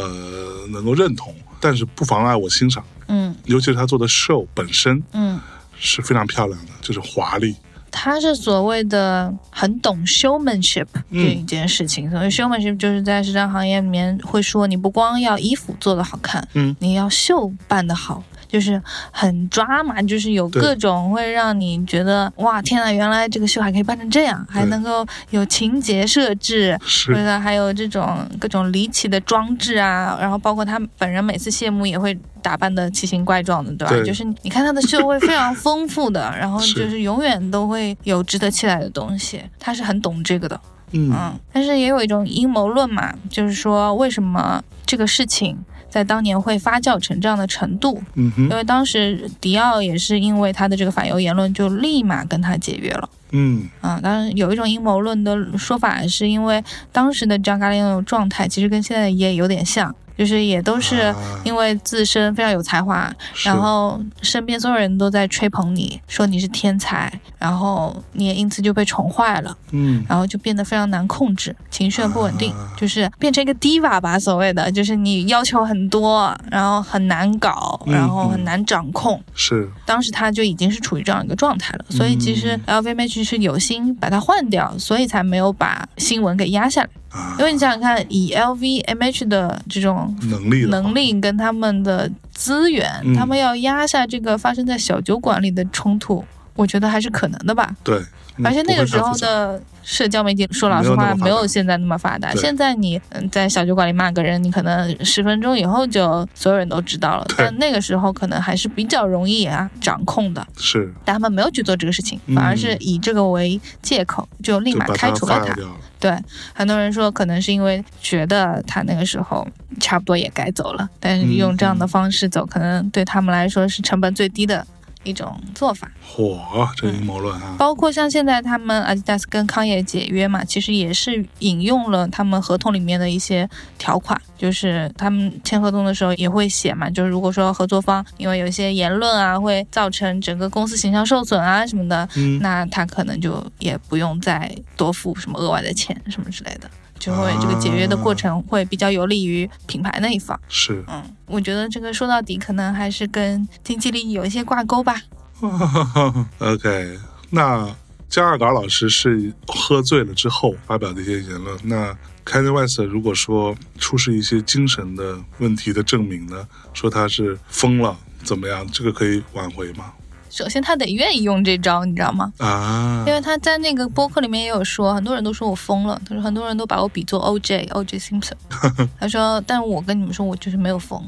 [0.72, 2.82] 能够认同，但是不妨碍我欣赏。
[3.08, 5.40] 嗯尤其是他做的 show 本身嗯，
[5.78, 7.56] 是非常漂亮的，就是华丽。
[7.90, 12.10] 他是所谓的很懂 showmanship 这嗯一件事情。
[12.10, 18.24] 所谓 showmanship 就是在时尚行业里面会说，你不光要衣服做的好看，嗯你要秀办的好。
[18.52, 18.80] 就是
[19.10, 33.94] 很抓嘛，就是有各种会让你觉得哇天呐，原来这个秀还可以办成这样，还能够有情节设置，是对的，还有这种各种离奇的装置啊，然后包括他本人每次谢幕也会打扮的奇形怪状的，对吧？
[33.96, 41.40] 对就是你看他的秀会非常丰富的，然后就是永远都会有值得期待的东西，他是很懂这个的，嗯嗯。
[41.54, 45.56] 但是也有一种阴谋论嘛，就是说为什么这个事情。
[45.92, 48.44] 在当年会发酵成这样的程度，嗯哼。
[48.44, 53.06] 因为当时迪奥也是因为他的这个反犹言论，就立马跟他解约了。
[53.32, 53.68] 嗯。
[53.82, 61.14] 啊，当然有一种阴谋论的说法，是因为当时的 John Galliano 状态其实跟现在也有点像，就是也都是啊。
[61.44, 63.48] 因为自身非常有才华，是。
[63.48, 70.04] 然后身边所有人都在吹捧你，说你是天才，然后你也因此就被宠坏了，嗯。
[70.08, 72.72] 然后就变得非常难控制，情绪很不稳定，啊。
[72.76, 79.22] 就是变成一个 diva 吧，所谓的，就是你要求很多，然后很难搞，嗯然后很难掌控。
[79.34, 79.68] 是。
[79.84, 82.82] 当时他就已经是处于这样一个状态了，所以其实嗯。
[82.82, 86.88] LVMH 是有心把它换掉，所以才没有把新闻给压下来。
[87.12, 87.36] 啊。
[87.38, 93.14] 因为你想想看，以 LVMH 的这种能力能力跟他们的资源，嗯。
[93.14, 96.24] 他们要压下这个发生在小酒馆里的冲突，
[96.56, 97.74] 我觉得还是可能的吧。
[97.84, 98.06] 对，嗯
[98.44, 102.34] 而且那个时候的社交媒体，说老实话，没有现在那么发达。
[102.34, 107.26] 现在你嗯在小酒馆里骂个人，你可能十分钟以后就所有人都知道了。
[107.36, 110.92] 但那个时候可能还是比较容易啊掌控的，是。
[111.04, 112.34] 但他们没有去做这个事情，嗯。
[112.34, 115.56] 反而是以这个为借口，就立马开除了他。
[115.98, 116.16] 对，
[116.52, 119.46] 很多人说可能是因为觉得他那个时候
[119.78, 124.66] 差不多也该走了，但是嗯用这样的方式走，可能对他们来说是成本最低的
[125.04, 125.90] 一种做法。
[126.14, 126.38] 嚯，
[126.76, 127.54] 这阴谋论啊！
[127.58, 133.48] 包括像现在他们 Adidas 跟康业解约嘛，其实也是引用了他们合同里面的一些
[133.78, 146.70] 条款，就是他们签合同的时候也会写嘛，就是如果说合作方因为有一些言论啊，会造成整个公司形象受损啊什么的，嗯那他可能就也不用再多付什么额外的钱什么之类的。
[147.02, 155.02] 就会这个解约的过程会比较有利于品牌那一方，是嗯，我觉得这个说到底可能还是跟经济利益有一些挂钩吧。
[156.38, 156.96] OK，
[157.30, 157.68] 那
[158.08, 161.58] 加尔嘎老师是喝醉了之后发表的一些言论。
[161.64, 161.92] 那
[162.24, 168.64] Kanye West 如果说出示一些精神的问题的证明呢，说他是疯了，怎么样？
[168.70, 169.92] 这个可以挽回吗？
[170.32, 172.32] 首先他得愿意用这招，你知道吗？
[172.38, 178.32] 啊因，为他在那个播客里面也有说，很多人都说我疯了，他说很多人都把我比作 OJ OJ Simpson，
[178.98, 180.98] 他说，但我跟你们说，我就是没有疯。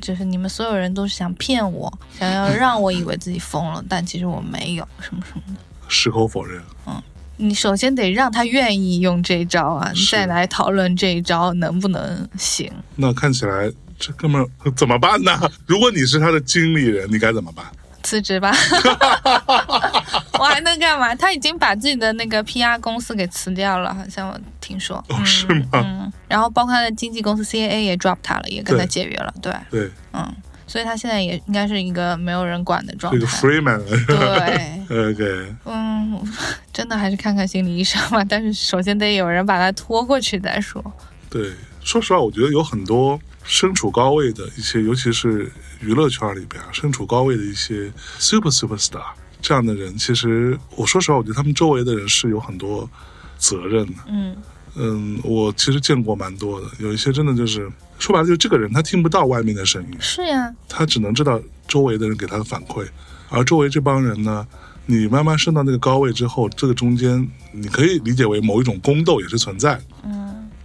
[0.00, 5.60] 就是你们所有人都是想骗我，想要让我以为自己疯了，但其实我没有什么什么的。
[5.88, 6.62] 矢口否认。
[6.86, 7.02] 嗯
[7.38, 12.70] 你首先得让他愿意用这一招啊，你再来讨论这一招能不能行。
[12.94, 15.38] 那看起来这哥们儿怎么办呢？
[15.66, 17.64] 如果你是他的经理人，你该怎么办？
[18.06, 18.52] 辞职吧，
[20.38, 21.12] 我还能干嘛？
[21.16, 25.04] 他已经把自己的那个 PR 公司给辞掉了，好像我听说。
[25.08, 25.66] 哦，是吗？
[25.72, 29.34] 嗯，然后包括他的经纪公司 CAA 也 drop 他了，也跟他解约了。
[29.42, 30.32] 对，对，嗯，
[30.68, 33.36] 所以他现在也应该是一个没有人管的状这个态。
[33.38, 33.82] free man。
[34.06, 36.22] 对， OK，嗯，
[36.72, 38.24] 真的还是看看心理医生吧。
[38.28, 40.80] 但是首先得有人把他拖过去再说。
[41.28, 41.50] 对，
[41.82, 45.50] 说实话，我觉得有很多身处高位的一些，尤其是
[45.80, 49.04] 娱乐圈里边啊身处高位的一些 super super star
[49.40, 52.88] 这样的人，其实我说实话，我觉得他们周围的人是有很多
[53.38, 53.94] 责任的。
[54.08, 54.36] 嗯
[54.78, 62.86] 嗯，我其实见过蛮多的，有一些真的就是说白了，就是这个人他听不到外面的声音，是呀，他只能知道周围的人给他的反馈，
[63.30, 64.46] 而周围这帮人呢，
[64.84, 69.82] 你慢慢升到那个高位之后，这个中间你可以理解为某一种宫斗也是存在的。
[70.04, 70.15] 嗯，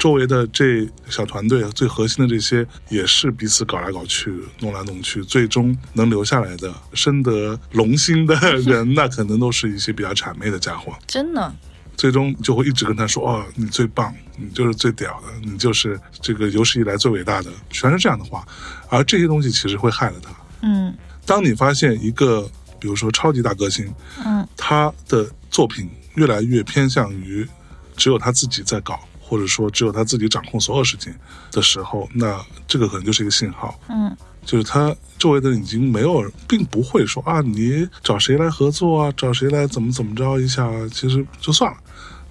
[0.01, 10.97] 周围的这小团队最核心的这些也是彼此搞来搞去、弄来弄去，最终能留下来的、深得龙心的人，那可能都是一些比较谄媚的家伙。
[11.05, 11.53] 真的，
[11.95, 18.43] 最终就会一直跟他说：“哦，你最棒，你就是最屌的，你就是这个有史以来最伟大的。”全是这样的话，
[18.89, 20.31] 而这些东西其实会害了他。
[20.63, 20.91] 嗯
[21.27, 22.49] 当你发现一个，
[22.79, 23.93] 比如说超级大歌星，
[24.25, 27.47] 嗯他的作品越来越偏向于
[27.95, 28.99] 只有他自己在搞，
[29.31, 31.15] 或者说只有他自己掌控所有事情
[31.53, 34.13] 的时候，那这个可能就是一个信号，嗯。
[34.43, 41.77] 就是他周围的人已经没有，并不会说啊，你找谁来合作啊，找谁来怎么怎么着一下，其实就算了，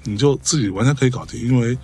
[0.03, 1.79] 你就自己完全可以搞定，因为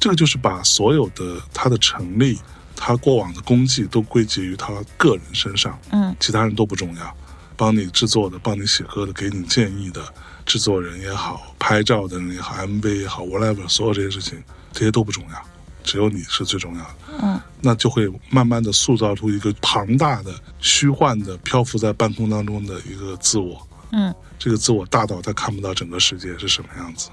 [0.00, 2.38] 这个就是把所有的他的成立，
[2.74, 6.16] 他过往的功绩都归结于他个人身上，嗯。
[6.18, 7.14] 其他人都不重要，
[7.54, 10.00] 帮你制作的、帮你写歌的、给你建议的
[10.44, 14.42] 制作人也好、拍照的人也好、MV 也好，whatever，所有这些事情，
[14.72, 15.42] 这些都不重要，
[15.82, 16.90] 只有你是最重要的。
[17.22, 23.66] 嗯，那就会慢慢的塑造出一个庞大的、虚幻的、漂浮在半空当中的一个自我。
[23.92, 27.10] 嗯，这个自我大到他看不到整个世界是什么样子。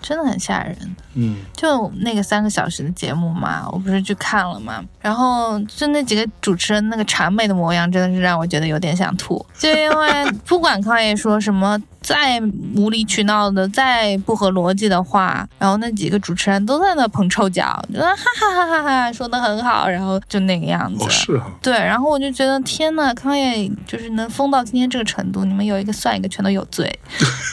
[0.00, 0.96] 真的很吓人。
[1.14, 9.44] 嗯，就那个三个小时的节目嘛，我不是去看了嘛，然后就那几个主持人那个谄媚的模样，真的是让我觉得有点想吐。
[9.58, 12.40] 就因为不管康爷说什么再
[12.76, 21.04] 无理取闹的、再不合逻辑的话，然后那几个主持人都在那捧臭脚，就哈哈哈哈哈，说的很好，然后就那个样子。
[21.04, 26.98] 哦，是哈，对，然后我就觉得天呐，康爷就是能疯到今天这个程度，你们有一个算一个，全都有罪，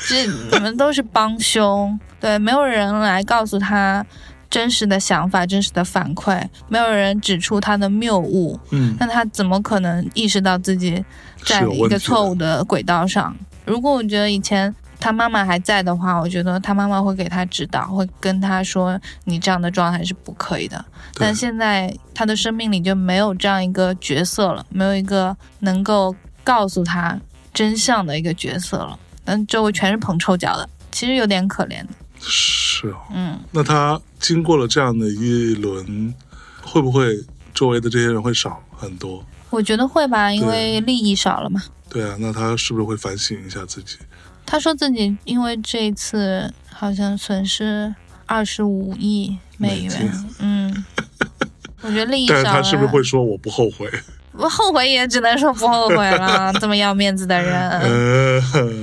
[0.07, 4.05] 这你们都是帮凶，对，没有人来告诉他
[4.49, 11.03] 真实的想法、真实的反馈，没有人指出他的谬误，嗯，那他怎么可能意识到自己
[11.43, 13.35] 在一个错误的轨道上？
[13.65, 20.83] 如果我觉得以前他妈妈还在的话，我觉得他妈妈会给他指导，会跟他说你这样的状态是不可以的。
[21.15, 27.19] 但现在他的生命里就没有这样一个角色了，没有一个能够告诉他
[27.53, 28.97] 真相的一个角色了。
[29.23, 31.89] 但周围全是捧臭脚的，其实有点可怜的。
[32.19, 32.97] 是哦。
[33.11, 36.13] 嗯，那他经过了这样的一轮，
[36.61, 37.15] 会不会
[37.53, 39.23] 周围的这些人会少很多？
[39.55, 41.63] 我觉得会吧，因为利益少了嘛。
[41.89, 43.97] 对啊，那他是不是会反省一下自己？
[44.45, 47.95] 他说自己因为这一次好像损失
[48.25, 50.85] 二十五亿美元美，嗯，
[51.81, 52.43] 我觉得利益少了。
[52.43, 53.89] 但是他是不是会说我不后悔？
[54.37, 58.41] 我后悔也只能说不后悔了， 这么要面子的人，呃，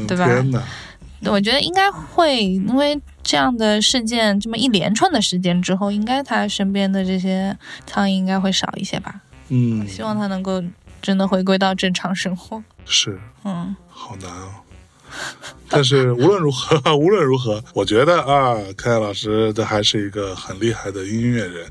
[0.08, 0.52] 对吧天，
[1.30, 7.56] 我觉得应该会，因为这样的事件这么一连串的事件之后，应该他身边的这些
[7.86, 9.20] 苍蝇应该会少一些吧。
[9.54, 10.62] 嗯，希望他能够
[11.02, 12.62] 真的回归到正常生活。
[12.86, 14.48] 是嗯，好难哦。
[15.68, 21.70] 但是无论如何， 无论如何，我觉得啊，开老师他还是一个很厉害的音乐人，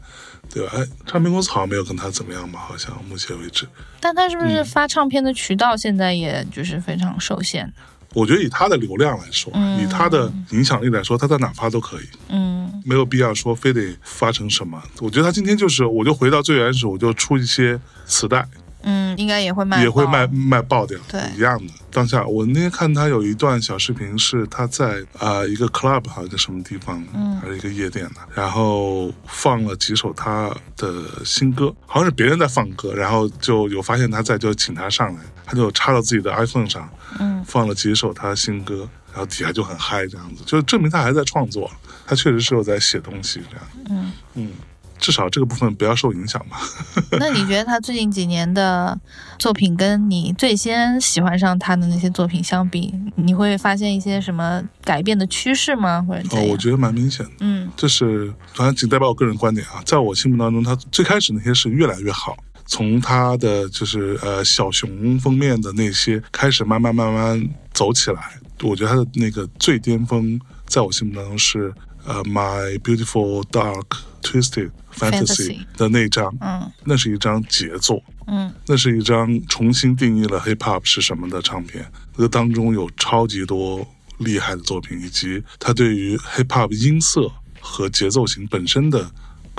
[0.53, 0.73] 对吧？
[0.75, 2.59] 哎，唱片公司好像没有跟他怎么样吧？
[2.59, 3.67] 好像目前为止，
[3.99, 7.73] 但他是不嗯是发唱片的渠道现在也就是非常受限的？
[8.13, 12.05] 我觉得以他的流量来说，嗯以他的影响力来说，他在哪发都可以。
[12.29, 12.51] 嗯
[12.83, 14.81] 没有必要说非得发成什么。
[14.99, 18.43] 我觉得他今天就是，我就回到最原始，我就出一些磁带，
[18.81, 20.25] 嗯，应该也会卖，也会卖。
[20.27, 21.73] 卖爆掉，对一样的。
[21.91, 35.21] 当下我那天看他有一段小视频，是他在啊、呃一个 club 好像在什么地方，嗯还是一个夜店的，然后放了几首他的新歌，好像是别人在放歌，然后就有发现他在，就请他上来，
[35.51, 36.89] 他就插到自己的 iPhone 上，
[37.19, 41.69] 嗯，放了几首他的新歌，然后底下就很嗨，这样子，就证明他还在创作，
[42.07, 44.51] 他确实是有在写东西，这样，嗯嗯，
[44.97, 46.57] 至少这个部分不要受影响吧。
[47.19, 48.97] 那你觉得他最近几年的
[49.37, 56.01] 作品跟你最先喜欢上他的那些作品相比，你会发现一些什么改变的趋势吗？
[56.07, 57.31] 或者哦，我觉得蛮明显的。
[57.41, 62.37] 嗯这是反正仅代表我个人观点啊，在我心目当中，他最开始那些是越来越好。
[62.71, 68.39] 从他的就是呃小熊封面的那些开始，慢慢慢慢走起来。
[68.63, 71.73] 我觉得他的那个最巅峰，在我心目当中是
[72.05, 73.87] 呃 My Beautiful Dark
[74.21, 78.01] Twisted Fantasy 的那张，嗯那是一张杰作。
[78.27, 83.85] 嗯那是一张重新定义了 hip hop 是什么的唱片，这个当中有超级多
[84.19, 89.11] 厉害的作品，以及他对于 hip hop 音色和节奏型本身的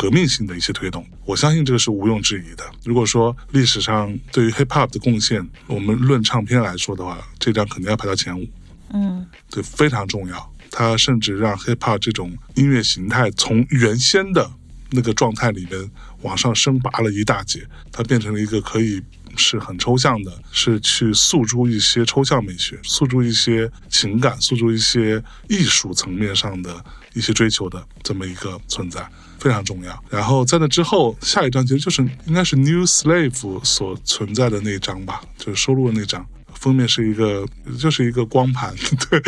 [0.03, 2.65] 革命性的一些推动，我相信这个是毋庸置疑的。
[2.85, 8.45] 如果说历史上对于 hip hop 的贡献，我们论唱片来说的话，这张肯定要排到前五。
[8.93, 10.53] 嗯对，非常重要。
[10.73, 14.51] 它甚至让 hip hop 这种音乐形态从原先的
[14.93, 15.91] 那个状态里面
[16.21, 19.03] 往上升拔了一大截，它变成了一个可以
[19.37, 26.85] 是很抽象的，是去诉诸一些抽象美学，诉诸一些情感，诉诸一些艺术层面上的
[27.15, 29.07] 一些追求的这么一个存在。
[29.39, 30.05] 非常重要。
[30.09, 36.25] 然后在那之后，下一张其实就是应该是 New Slave 所存在的那张吧，就是收录的那张。
[36.63, 37.45] 封面是一个，
[37.77, 38.73] 就是一个光盘，
[39.11, 39.21] 对。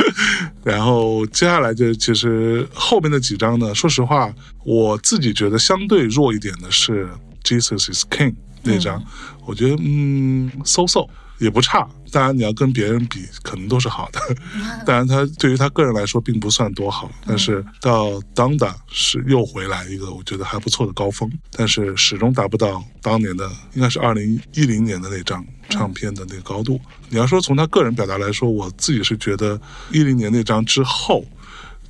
[0.63, 4.33] 然后接下来就其实后面的几张呢，说实话，
[4.65, 7.09] 我自己觉得相对弱一点的是
[7.43, 9.03] Jesus is King 那张，
[9.45, 11.09] 我觉得嗯，so so
[11.39, 11.87] 也不差。
[12.15, 14.21] 当然你要跟别人比，可能都是好的。
[14.87, 26.81] 当然他对于他个人来说并不算多好，但是到 Donda 是又回来一个我觉得还不错的高峰，但是始终达不到当年的应该是二零一零年的那张唱片的那个高度。
[27.09, 29.61] 你要说从他个人表达来说，我自己是觉得
[29.91, 31.25] 一零年那张之后，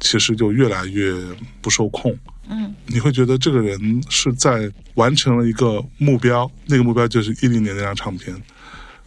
[0.00, 1.14] 其实就越来越
[1.60, 2.18] 不受控。
[2.48, 8.34] 嗯你会觉得这个人是在完成了一个目标，那个目标就是一零年那张唱片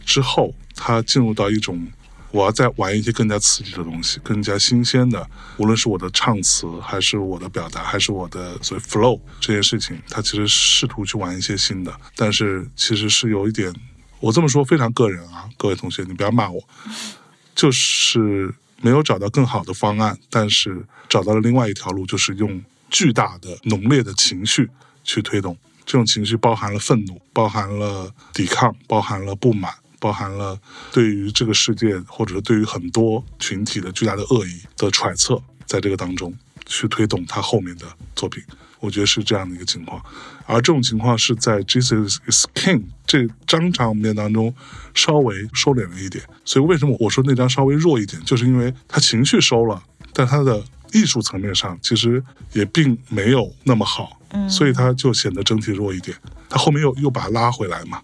[0.06, 1.86] 之后，他进入到一种
[2.32, 13.74] 我要再玩一些更加刺激的东西，更加新鲜的，无论是我的唱词，还是我的表达，还是我的所谓 flow 这件事情，他其实试图去玩一些新的，但是其实是有一点，
[14.20, 16.62] 我这么说非常个人啊，各位同学，你不要骂我，
[17.56, 24.70] 就是没有找到更好的方案，但是找到了另外一条路，就是用巨大的浓烈的情绪
[25.04, 25.58] 去推动。
[25.86, 30.60] 这种情绪包含了愤怒，包含了抵抗，包含了不满，包含了
[30.92, 36.34] 对于这个世界或者对于很多群体的巨大的恶意的揣测，在这个当中
[36.66, 37.86] 去推动他后面的
[38.16, 38.44] 作品。
[38.80, 40.00] 我觉得是这样的一个情况，
[40.46, 44.54] 而这种情况是在《Jesus is King》这张唱片当中
[44.94, 46.24] 稍微收敛了一点。
[46.46, 49.82] 所以为什么我说那张稍微弱一点，就是因为他情绪收了，
[50.14, 52.24] 但他的艺术层面上其实
[52.54, 56.18] 也并没有那么好，嗯所以他就显得整体弱一点。
[56.50, 58.02] 他后面又又把它拉回来嘛。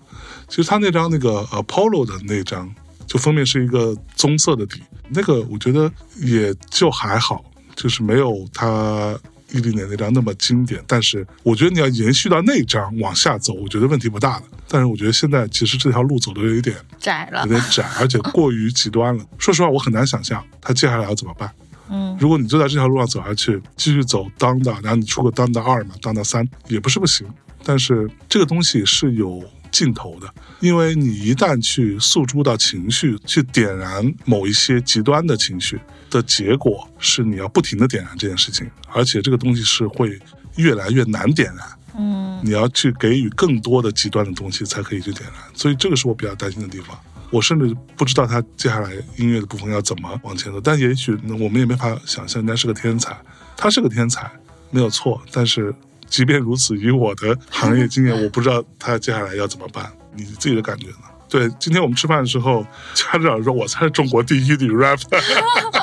[0.47, 2.69] 其实他那张那个呃 Polo 的那张，
[3.07, 7.43] 就封面是一个棕色的底，那个我觉得也就还好，
[7.75, 9.17] 就是没有他
[9.51, 10.83] 一零年那张那么经典。
[10.85, 14.45] 但是我觉得你要延续到那张往下走，我觉得问题不大的。
[14.67, 19.25] 但是我觉得现在其实这条路走的有一点窄了有，点窄，而且过于极端了。
[19.37, 21.49] 说实话，我很难想象他接下来要怎么办。
[21.89, 27.27] 嗯如果你就在这条路上走下去，继续走当的，然后你出个当的二嘛，当的三也不是不行。
[27.63, 35.79] 但是这个东西是有尽头的，因为你一旦去诉诸到情绪，去点燃某一些极端的情绪
[36.09, 40.19] 的结果，是你要不停的点燃这件事情，而且这个东西是会
[40.57, 41.67] 越来越难点燃。
[41.95, 46.97] 嗯你要去给予更多的极端的东西才可以去点燃，所以这个是我比较担心的地方。
[47.33, 53.17] 我甚至不知道他接下来音乐的部分要怎么往前走，但也许我们也没法想象，人家是个天才，
[53.57, 54.31] 他是个天才，
[54.69, 55.19] 没有错。
[55.31, 55.73] 但是
[56.07, 59.91] 即便如此，以我的行业经验，我不知道他接下来要怎么办。
[60.15, 60.97] 你自己的感觉呢？
[61.27, 62.63] 对，今天我们吃饭的时候，
[62.93, 65.19] 家长说我才是中国第一女 rapper。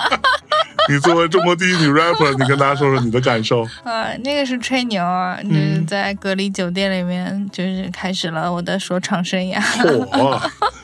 [0.90, 3.62] 你作为中国第一女 rapper，你跟大家说说你的感受。
[3.84, 9.60] 啊，那个是吹牛啊，嗯就是在隔离酒店里面，就是开始了我的说唱生涯。
[10.10, 10.40] 哦，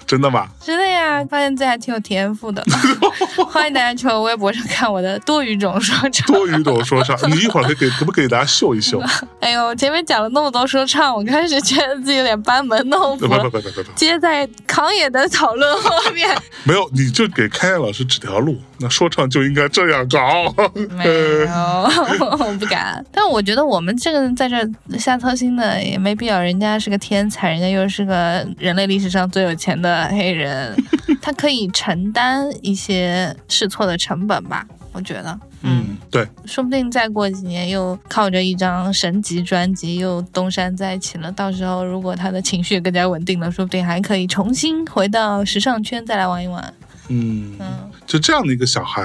[0.06, 0.46] 真的吗？
[0.64, 2.64] 真的呀，发现自己还挺有天赋的。
[3.50, 6.26] 欢迎大家去我微博上看我的多语种说唱。
[6.28, 9.02] 多语种说唱，你一会儿可以给可不可以给大家秀一秀？
[9.40, 13.42] 哎呦，前面讲了那么多说唱，我开始觉得自己有点班门弄斧了。
[13.44, 16.28] 不不不不不，接在康也的讨论后面，
[16.62, 18.60] 没有，你就给开野老师指条路。
[18.78, 20.52] 那说唱就应该这样搞。
[20.90, 23.04] 没有， 我不敢。
[23.10, 26.38] 但我觉得我们这个在这瞎操心的也没必要。
[26.40, 30.76] 人家是个天才，人家又是个人类历史上最有钱的黑人，
[31.22, 34.66] 他可以承担一些试错的成本吧？
[34.92, 41.30] 我觉得，嗯，对，说不定再过几年又靠着一张神级专辑又东山再起了。
[41.30, 46.72] 到时候如果他的情绪更加稳定了，说不定还可以重新回到时尚圈再来玩一玩。
[47.08, 49.02] 嗯，嗯，就这样的一个小孩，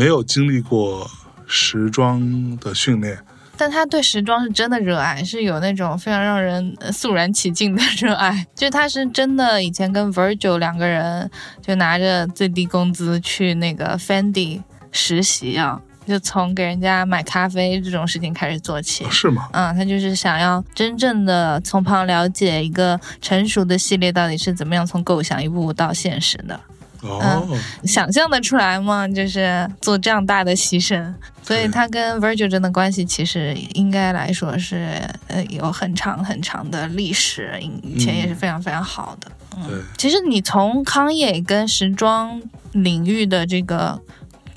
[0.00, 1.06] 没有经历过
[1.46, 3.18] 时装的训练，
[3.54, 8.46] 但他对时装是真的热爱，是有那种非常让人呃肃然起敬的热爱。
[8.56, 11.30] 就他是真的以前跟 Virgil 两个人
[11.60, 19.04] 就拿着最低工资去那个 Fendi 实习啊，就从给人家买咖啡这种事情开始做起。
[19.10, 19.50] 是吗？
[19.52, 26.58] 嗯，他就是想要真正的从旁了解一个成熟的系列到底是怎么样从构想一步步到现实的。
[27.02, 27.46] 哦，
[27.84, 29.08] 想象得出来吗？
[29.08, 39.30] 就是做这样大的牺牲，所以他跟 Virgil 真的关系其实应该来说是呃有很长很长的历史，以前也是非常非常好的。
[39.56, 42.40] 嗯，其实你从康业跟时装
[42.72, 44.00] 领域的这个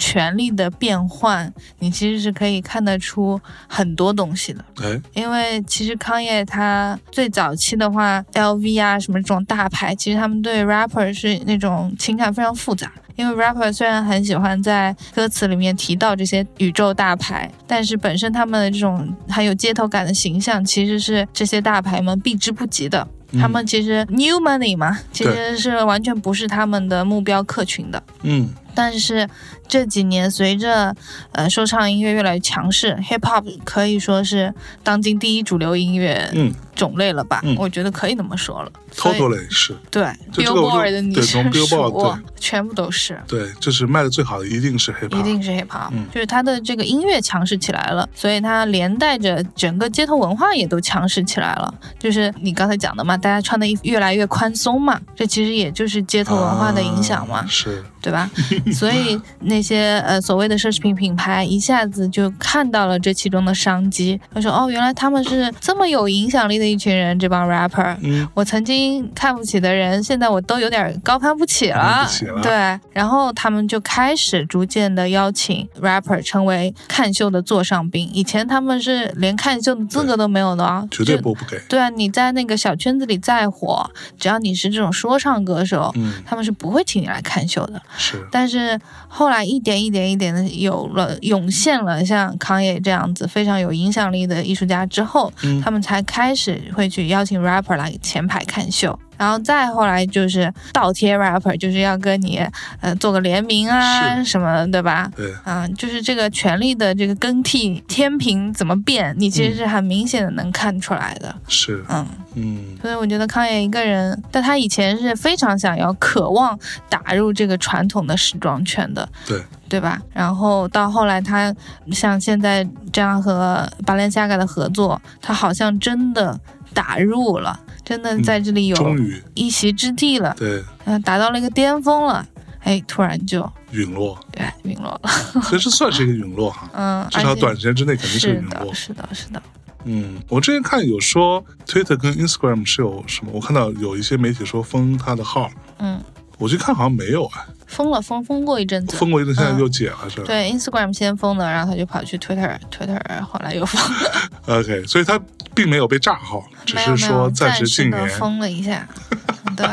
[0.04, 1.50] 权力的变换，
[1.80, 3.40] 你其实是可以看得出
[3.70, 4.66] 很多东西的。
[4.82, 12.92] 哎，因为其实康业他最早期的话，LV 啊什么这种大牌，其实他们对 rapper 是那种情感非常复杂。
[13.16, 23.08] 因为 rapper 虽然很喜欢在歌词里面提到这些宇宙大牌，但是本身他们的这种很有街头感的形象，其实是这些大牌们避之不及的。
[23.40, 28.04] 他们其实 new money 嘛，其实是完全不是他们的目标客群的。
[28.22, 29.28] 嗯，但是
[29.74, 30.96] 这几年随着
[31.32, 34.54] 呃说唱音乐越来越强势，hip hop 可以说是
[34.84, 37.42] 当今第一主流音乐嗯种类了吧？
[37.44, 38.72] 嗯我觉得可以那么说了。
[38.96, 40.04] ，totally 是对
[40.34, 43.20] Billboard 的你是 数全部都是。
[43.28, 51.74] 对，就是卖的最好的一定是 hip hop，一定是 hip hop，、嗯就是它的这个音乐强势起来了，所以它连带着整个街头文化也都强势起来了。
[51.98, 57.38] 就是你刚才讲的嘛，大家穿的衣服越来越宽松嘛，这其实也就是街头文化的影响嘛。
[57.40, 58.30] 啊是，对吧？
[58.74, 67.98] 所以那些呃所谓的奢侈品品牌一下子就看到了这其中的商机，他说哦，原来他们是这么有影响力的一群人，这帮 rapper。
[68.02, 72.06] 嗯，我曾经看不起的人，现在我都有点高攀不起了。
[72.08, 72.52] 起了对，
[72.92, 78.10] 然后他们就开始逐渐的邀请 rapper 成为看秀的座上宾。
[78.14, 83.90] 以前他们是连看秀的资格都没有的啊，绝对就不不给，对啊，你在那个小圈子里再火，
[84.20, 87.82] 只要你是这种说唱歌手，嗯，他们是不会请你来看秀的。
[87.98, 98.98] 是，但是后来一点一点一点的有了涌现了像康也这样子非常有影响力的艺术家之后，嗯他们才开始会去邀请 rapper 来前排看秀。
[99.24, 102.46] 然后再后来就是倒贴 rapper，就是要跟你
[102.82, 105.10] 呃做个联名啊什么的，对吧？
[105.16, 111.34] 对，啊、就是这个权力的这个更替天平怎么变，你其实是很明显的能看出来的。
[111.48, 112.06] 是，嗯，
[112.36, 116.60] 嗯，所以我觉得康也一个人，但他以前是非常想要、渴望
[116.90, 120.02] 打入这个传统的时装圈的，对，对吧？
[120.12, 121.56] 然后到后来，他
[121.94, 126.38] 像现在这样和巴伦西亚嘎的合作，他好像真的
[126.74, 128.96] 打入了，真的在这里有
[129.34, 132.26] 一席之地了，对，嗯、达到了一个巅峰了。
[132.66, 135.10] 哎，突然就陨落，对陨落了，
[135.50, 138.68] 其实算是一个陨落哈， 嗯，至少短时间之内肯定是陨落。
[138.68, 138.74] 的，。
[138.74, 139.44] 是的，是的，
[139.84, 146.02] 嗯，我之前看有说 Twitter 跟 Instagram 是有什么，我看到有一些媒体说封他的号，嗯，
[146.44, 150.24] 我去看好像没有啊，封了封封过一阵子，封过一阵，现在嗯又解了是吧？
[150.28, 154.12] 对，Instagram 先封的，然后他就跑去 Twitter，Twitter 后来又封了。
[154.60, 155.18] OK，所以他
[155.56, 158.10] 并没有被炸号，只是说暂时禁言。
[158.10, 158.86] 封了一下，
[159.56, 159.66] 对。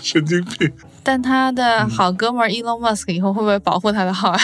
[0.00, 0.72] 神经病，
[1.02, 4.40] 但他的嗯好哥们 Elon Musk 以后会不会保护他的号啊？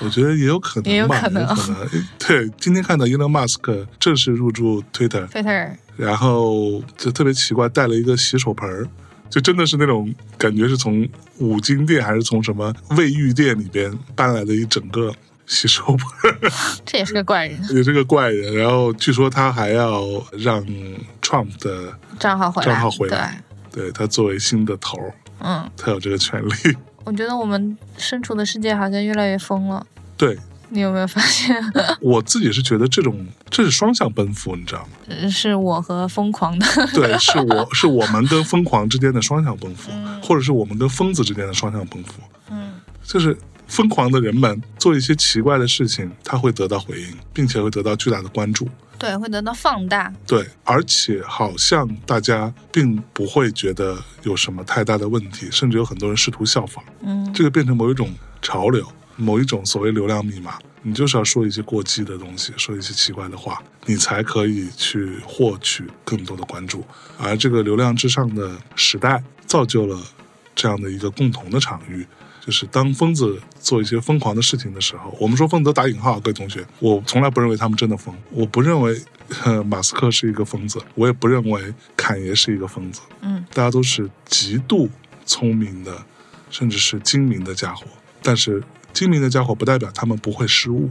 [0.00, 1.86] 我觉得也有可能，也有可能有可能
[2.18, 8.88] 对，今天看到 Elon Musk 正式入驻 Twitter，Twitter 然后就特别奇怪，带了一个洗手盆儿，
[9.30, 11.08] 就真的是那种感觉是从
[11.38, 15.12] 五金店还是从什么卫浴店里边搬来的一整个
[15.46, 16.52] 洗手盆儿，
[16.84, 18.54] 这也是个怪人，也是个怪人。
[18.54, 20.02] 然后据说他还要
[20.32, 20.64] 让
[21.22, 23.42] Trump 的账号回来，账号回来。
[23.70, 26.76] 对他作为新的头儿，嗯，他有这个权利。
[27.04, 30.36] 我觉得我们身处的世界好像越来越疯了，对，
[30.70, 31.56] 你有没有发现？
[32.00, 35.28] 我自己是觉得这种这是双向奔赴，你知道吗？
[35.30, 39.90] 是我和疯狂的，对， 是我是我们跟疯狂之间的双向奔赴，
[40.22, 42.14] 或者是我们跟疯子之间的双向奔赴。
[42.50, 48.68] 嗯，就是疯狂的人们做一些奇怪的事情，他会得到回应，并且会得到巨大的关注。
[48.98, 50.12] 对，会得到放大。
[50.26, 56.82] 对，而且好像大家并不会觉得有什么太大的问题，甚至有很多人试图效仿。
[57.02, 58.12] 嗯，这个变成某一种
[58.42, 58.84] 潮流，
[59.18, 60.58] 某一种所谓流量密码。
[60.82, 66.84] 你就是要说一些过激的东西，说一些奇怪的话，你才可以去获取更多的关注。
[67.18, 70.00] 而这个流量至上的时代，造就了
[70.54, 72.06] 这样的一个共同的场域，
[72.40, 78.98] 就是当疯子做一些疯狂的事情的时候，我们说疯子打引号，各位同学，我从来不认为他们真的疯，我不认为
[79.42, 84.88] 呃马斯克是一个疯子，我也不认为侃爷是一个疯子，嗯，大家都是极度
[85.26, 86.06] 聪明的，
[86.50, 87.84] 甚至是精明的家伙，
[88.22, 88.62] 但是
[88.98, 90.90] 精明的家伙不代表他们不会失误，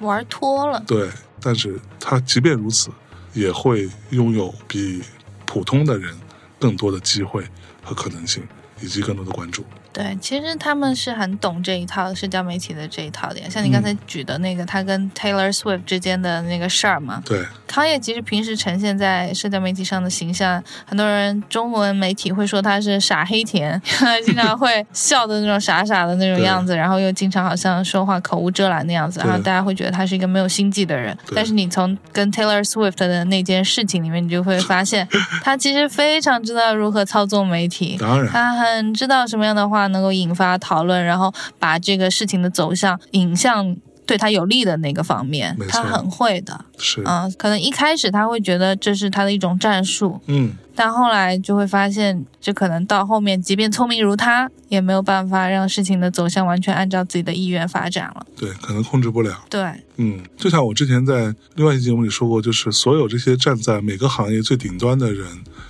[0.00, 0.78] 玩脱了。
[0.86, 1.08] 对，
[1.40, 2.90] 但是他即便如此，
[3.32, 5.02] 也会拥有比
[5.46, 6.14] 普通的人
[6.60, 7.42] 更多的机会
[7.82, 8.46] 和可能性，
[8.80, 9.64] 以及更多的关注。
[9.92, 13.46] 对，其实他们是很懂这一套社交媒体的这一套的呀。
[13.48, 17.22] 像你刚才举的那个，他跟 Taylor Swift 之间的那个事儿嘛。
[17.24, 23.80] 对，康业其实平时呈现在社交媒体上的形象，很多人中文媒体会说他是傻黑甜，
[24.22, 31.16] 经常会笑的那种傻傻的那种样子，然后又经常好像说话口无遮拦的样子，然后大家会觉得他是一个没有心计的人。
[31.34, 35.08] 但是你从跟 Taylor Swift 的那件事情里面，你就会发现
[35.42, 43.76] 他其实非常知道如何操纵媒体，当然，他很知道什么样的话能够引发讨论，然后把这个事情的走向引向
[44.06, 46.64] 对他有利的那个方面，他很会的。
[46.78, 58.26] 是，嗯，可能一开始他会觉得这是他的一种战术，嗯，但后来就会发现，这可能到后面，即便聪明如他，也没有办法让事情的走向完全按照自己的意愿发展了。
[58.36, 59.42] 对，可能控制不了。
[59.48, 59.64] 对，
[59.96, 65.26] 嗯，就像我之前在另外一期节目里说过，就是所有这些站在每个行业最顶端的人，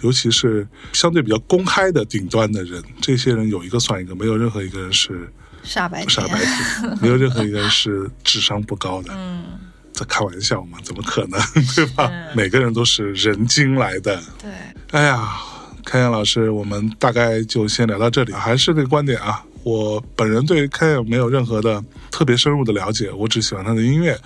[0.07, 5.29] 尤其是相对比较公开的顶端的人，这些人有一个算一个，没有任何一个人是
[5.65, 9.13] 傻白甜，傻白甜， 没有任何一个人是智商不高的。
[9.17, 9.43] 嗯，
[9.93, 10.79] 在开玩笑嘛？
[10.85, 11.41] 怎么可能，
[11.75, 12.09] 对吧？
[12.37, 14.23] 每个人都是人精来的。
[14.41, 14.49] 对，
[14.93, 15.29] 哎呀，
[15.85, 18.33] 开阳老师，我们大概就先聊到这里。
[18.33, 24.17] 还是那个观点啊，我本人对开阳没有任何的特别深入的了解，我只喜欢他的音乐。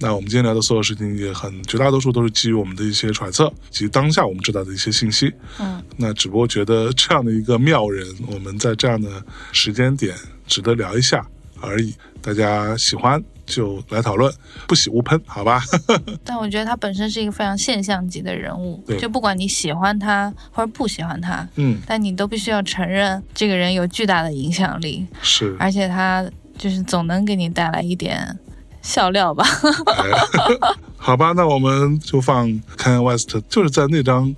[0.00, 5.32] 那我们今天聊的所有事情也很绝大多数都是基于我们的一些揣测及当下我们知道的一些信息。
[5.58, 9.22] 嗯，那只不过觉得这样的一个妙人，我们在这样的
[9.52, 10.14] 时间点
[10.46, 11.26] 值得聊一下
[11.60, 11.94] 而已。
[12.20, 14.32] 大家喜欢就来讨论，
[14.66, 15.62] 不喜勿喷，好吧？
[16.24, 25.56] 但我觉得他本身是一个非常现象级的人物，就不管你喜欢他或者不喜欢他，嗯，但你都必须要承认这个人有巨大的影响力，是。
[25.58, 28.36] 而且他就是总能给你带来一点
[28.88, 29.44] 笑料吧。
[29.86, 30.08] 哎
[30.96, 34.34] 好吧，那我们就放 Kanye West，就是在那张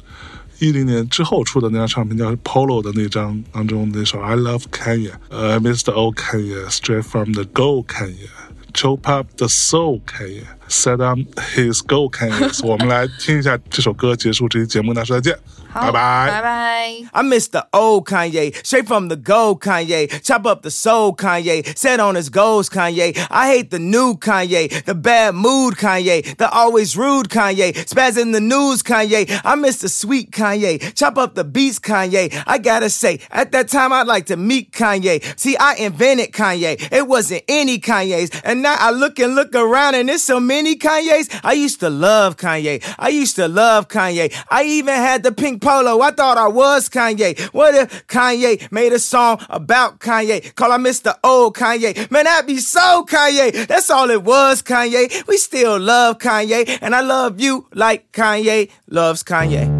[0.59, 5.93] 一零年之后出的那张唱片叫《Polo》的那张当中那首《I Love Kanye》，呃、Mr.
[5.93, 11.26] O Kanye，Straight from the Go Kanye，Chop up the soul Kanye Kanye，Set on
[11.56, 12.66] his go Kanye。
[12.66, 15.40] 我们来听一下这首歌，结束这期节目，那说再见，
[15.74, 16.28] 拜拜。
[16.32, 16.86] 拜拜。
[17.12, 20.07] I miss the old Kanye, straight from the gold Kanye.
[20.24, 23.16] Chop up the soul Kanye, set on his goals Kanye.
[23.30, 28.32] I hate the new Kanye, the bad mood Kanye, the always rude Kanye, spaz in
[28.32, 29.30] the news Kanye.
[29.44, 32.32] I miss the sweet Kanye, chop up the beats Kanye.
[32.48, 35.22] I gotta say, at that time I'd like to meet Kanye.
[35.40, 38.30] See, I invented Kanye, it wasn't any Kanye's.
[38.44, 41.28] And now I look and look around and there's so many Kanye's.
[41.43, 44.35] I used to love Kanye, I used to love Kanye.
[44.51, 47.39] I even had the pink polo, I thought I was Kanye.
[47.53, 50.55] What if Kanye made a song about Kanye?
[50.55, 51.15] Call I Mr.
[51.24, 52.11] Old Kanye.
[52.11, 53.66] Man, that'd be so Kanye.
[53.66, 55.27] That's all it was, Kanye.
[55.27, 59.80] We still love Kanye, and I love you like Kanye loves Kanye.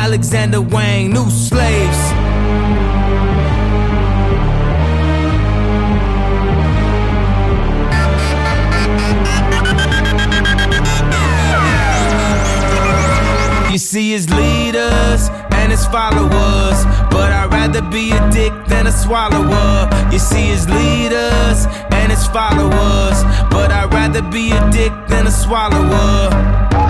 [0.03, 2.01] Alexander Wang, new slaves.
[13.71, 18.91] You see his leaders and his followers, but I'd rather be a dick than a
[18.91, 19.87] swallower.
[20.11, 25.31] You see his leaders and his followers, but I'd rather be a dick than a
[25.31, 26.80] swallower.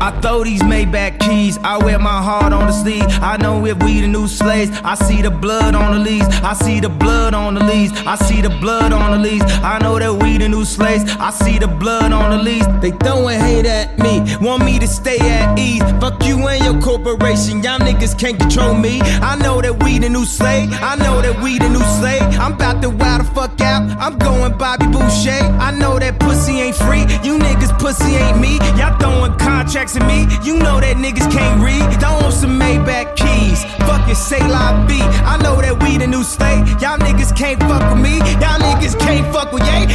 [0.00, 3.04] I throw these Maybach keys, I wear my heart on the sleeve.
[3.20, 6.26] I know if we the new slaves, I see the blood on the leaves.
[6.42, 7.92] I see the blood on the leaves.
[8.06, 9.44] I see the blood on the leaves.
[9.62, 12.66] I know that we the new slaves, I see the blood on the leaves.
[12.80, 15.82] They throwing hate at me, want me to stay at ease.
[16.00, 19.00] Fuck you and your corporation, y'all niggas can't control me.
[19.02, 22.22] I know that we the new slave, I know that we the new slave.
[22.40, 25.42] I'm about to wild the fuck out, I'm going Bobby Boucher.
[25.60, 28.56] I know that pussy ain't free, you niggas pussy ain't me.
[28.78, 29.36] Y'all throwing
[29.70, 31.78] contracts at me, you know that niggas can't read.
[32.00, 34.98] Don't want some Maybach keys, fucking say la B.
[34.98, 38.18] I know that we the new slave, y'all niggas can't fuck with me.
[38.42, 39.86] Y'all niggas can't fuck with yay,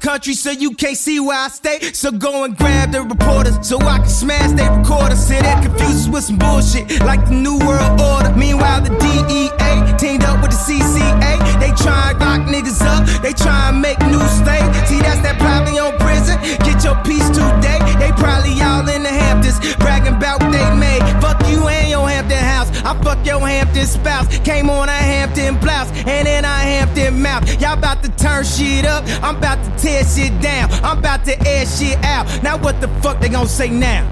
[0.00, 1.92] country so you can't see where I stay.
[1.92, 5.20] So go and grab the reporters so I can smash their recorders.
[5.24, 8.34] Say they're confused with some bullshit like the New World Order.
[8.34, 11.60] Meanwhile, the DEA teamed up with the CCA.
[11.60, 14.66] They try and lock niggas up, they try and make new state.
[14.88, 16.40] See, that's that probably on prison.
[16.64, 17.78] Get your piece today.
[18.00, 21.02] They probably all in the Hamptons bragging about they made.
[21.20, 21.68] Fuck you
[22.90, 24.26] I fuck your Hampton spouse.
[24.40, 27.48] Came on a Hampton blouse and in a Hampton mouth.
[27.60, 29.04] Y'all about to turn shit up.
[29.22, 30.72] I'm about to tear shit down.
[30.82, 32.26] I'm about to air shit out.
[32.42, 34.08] Now what the fuck they gonna say now?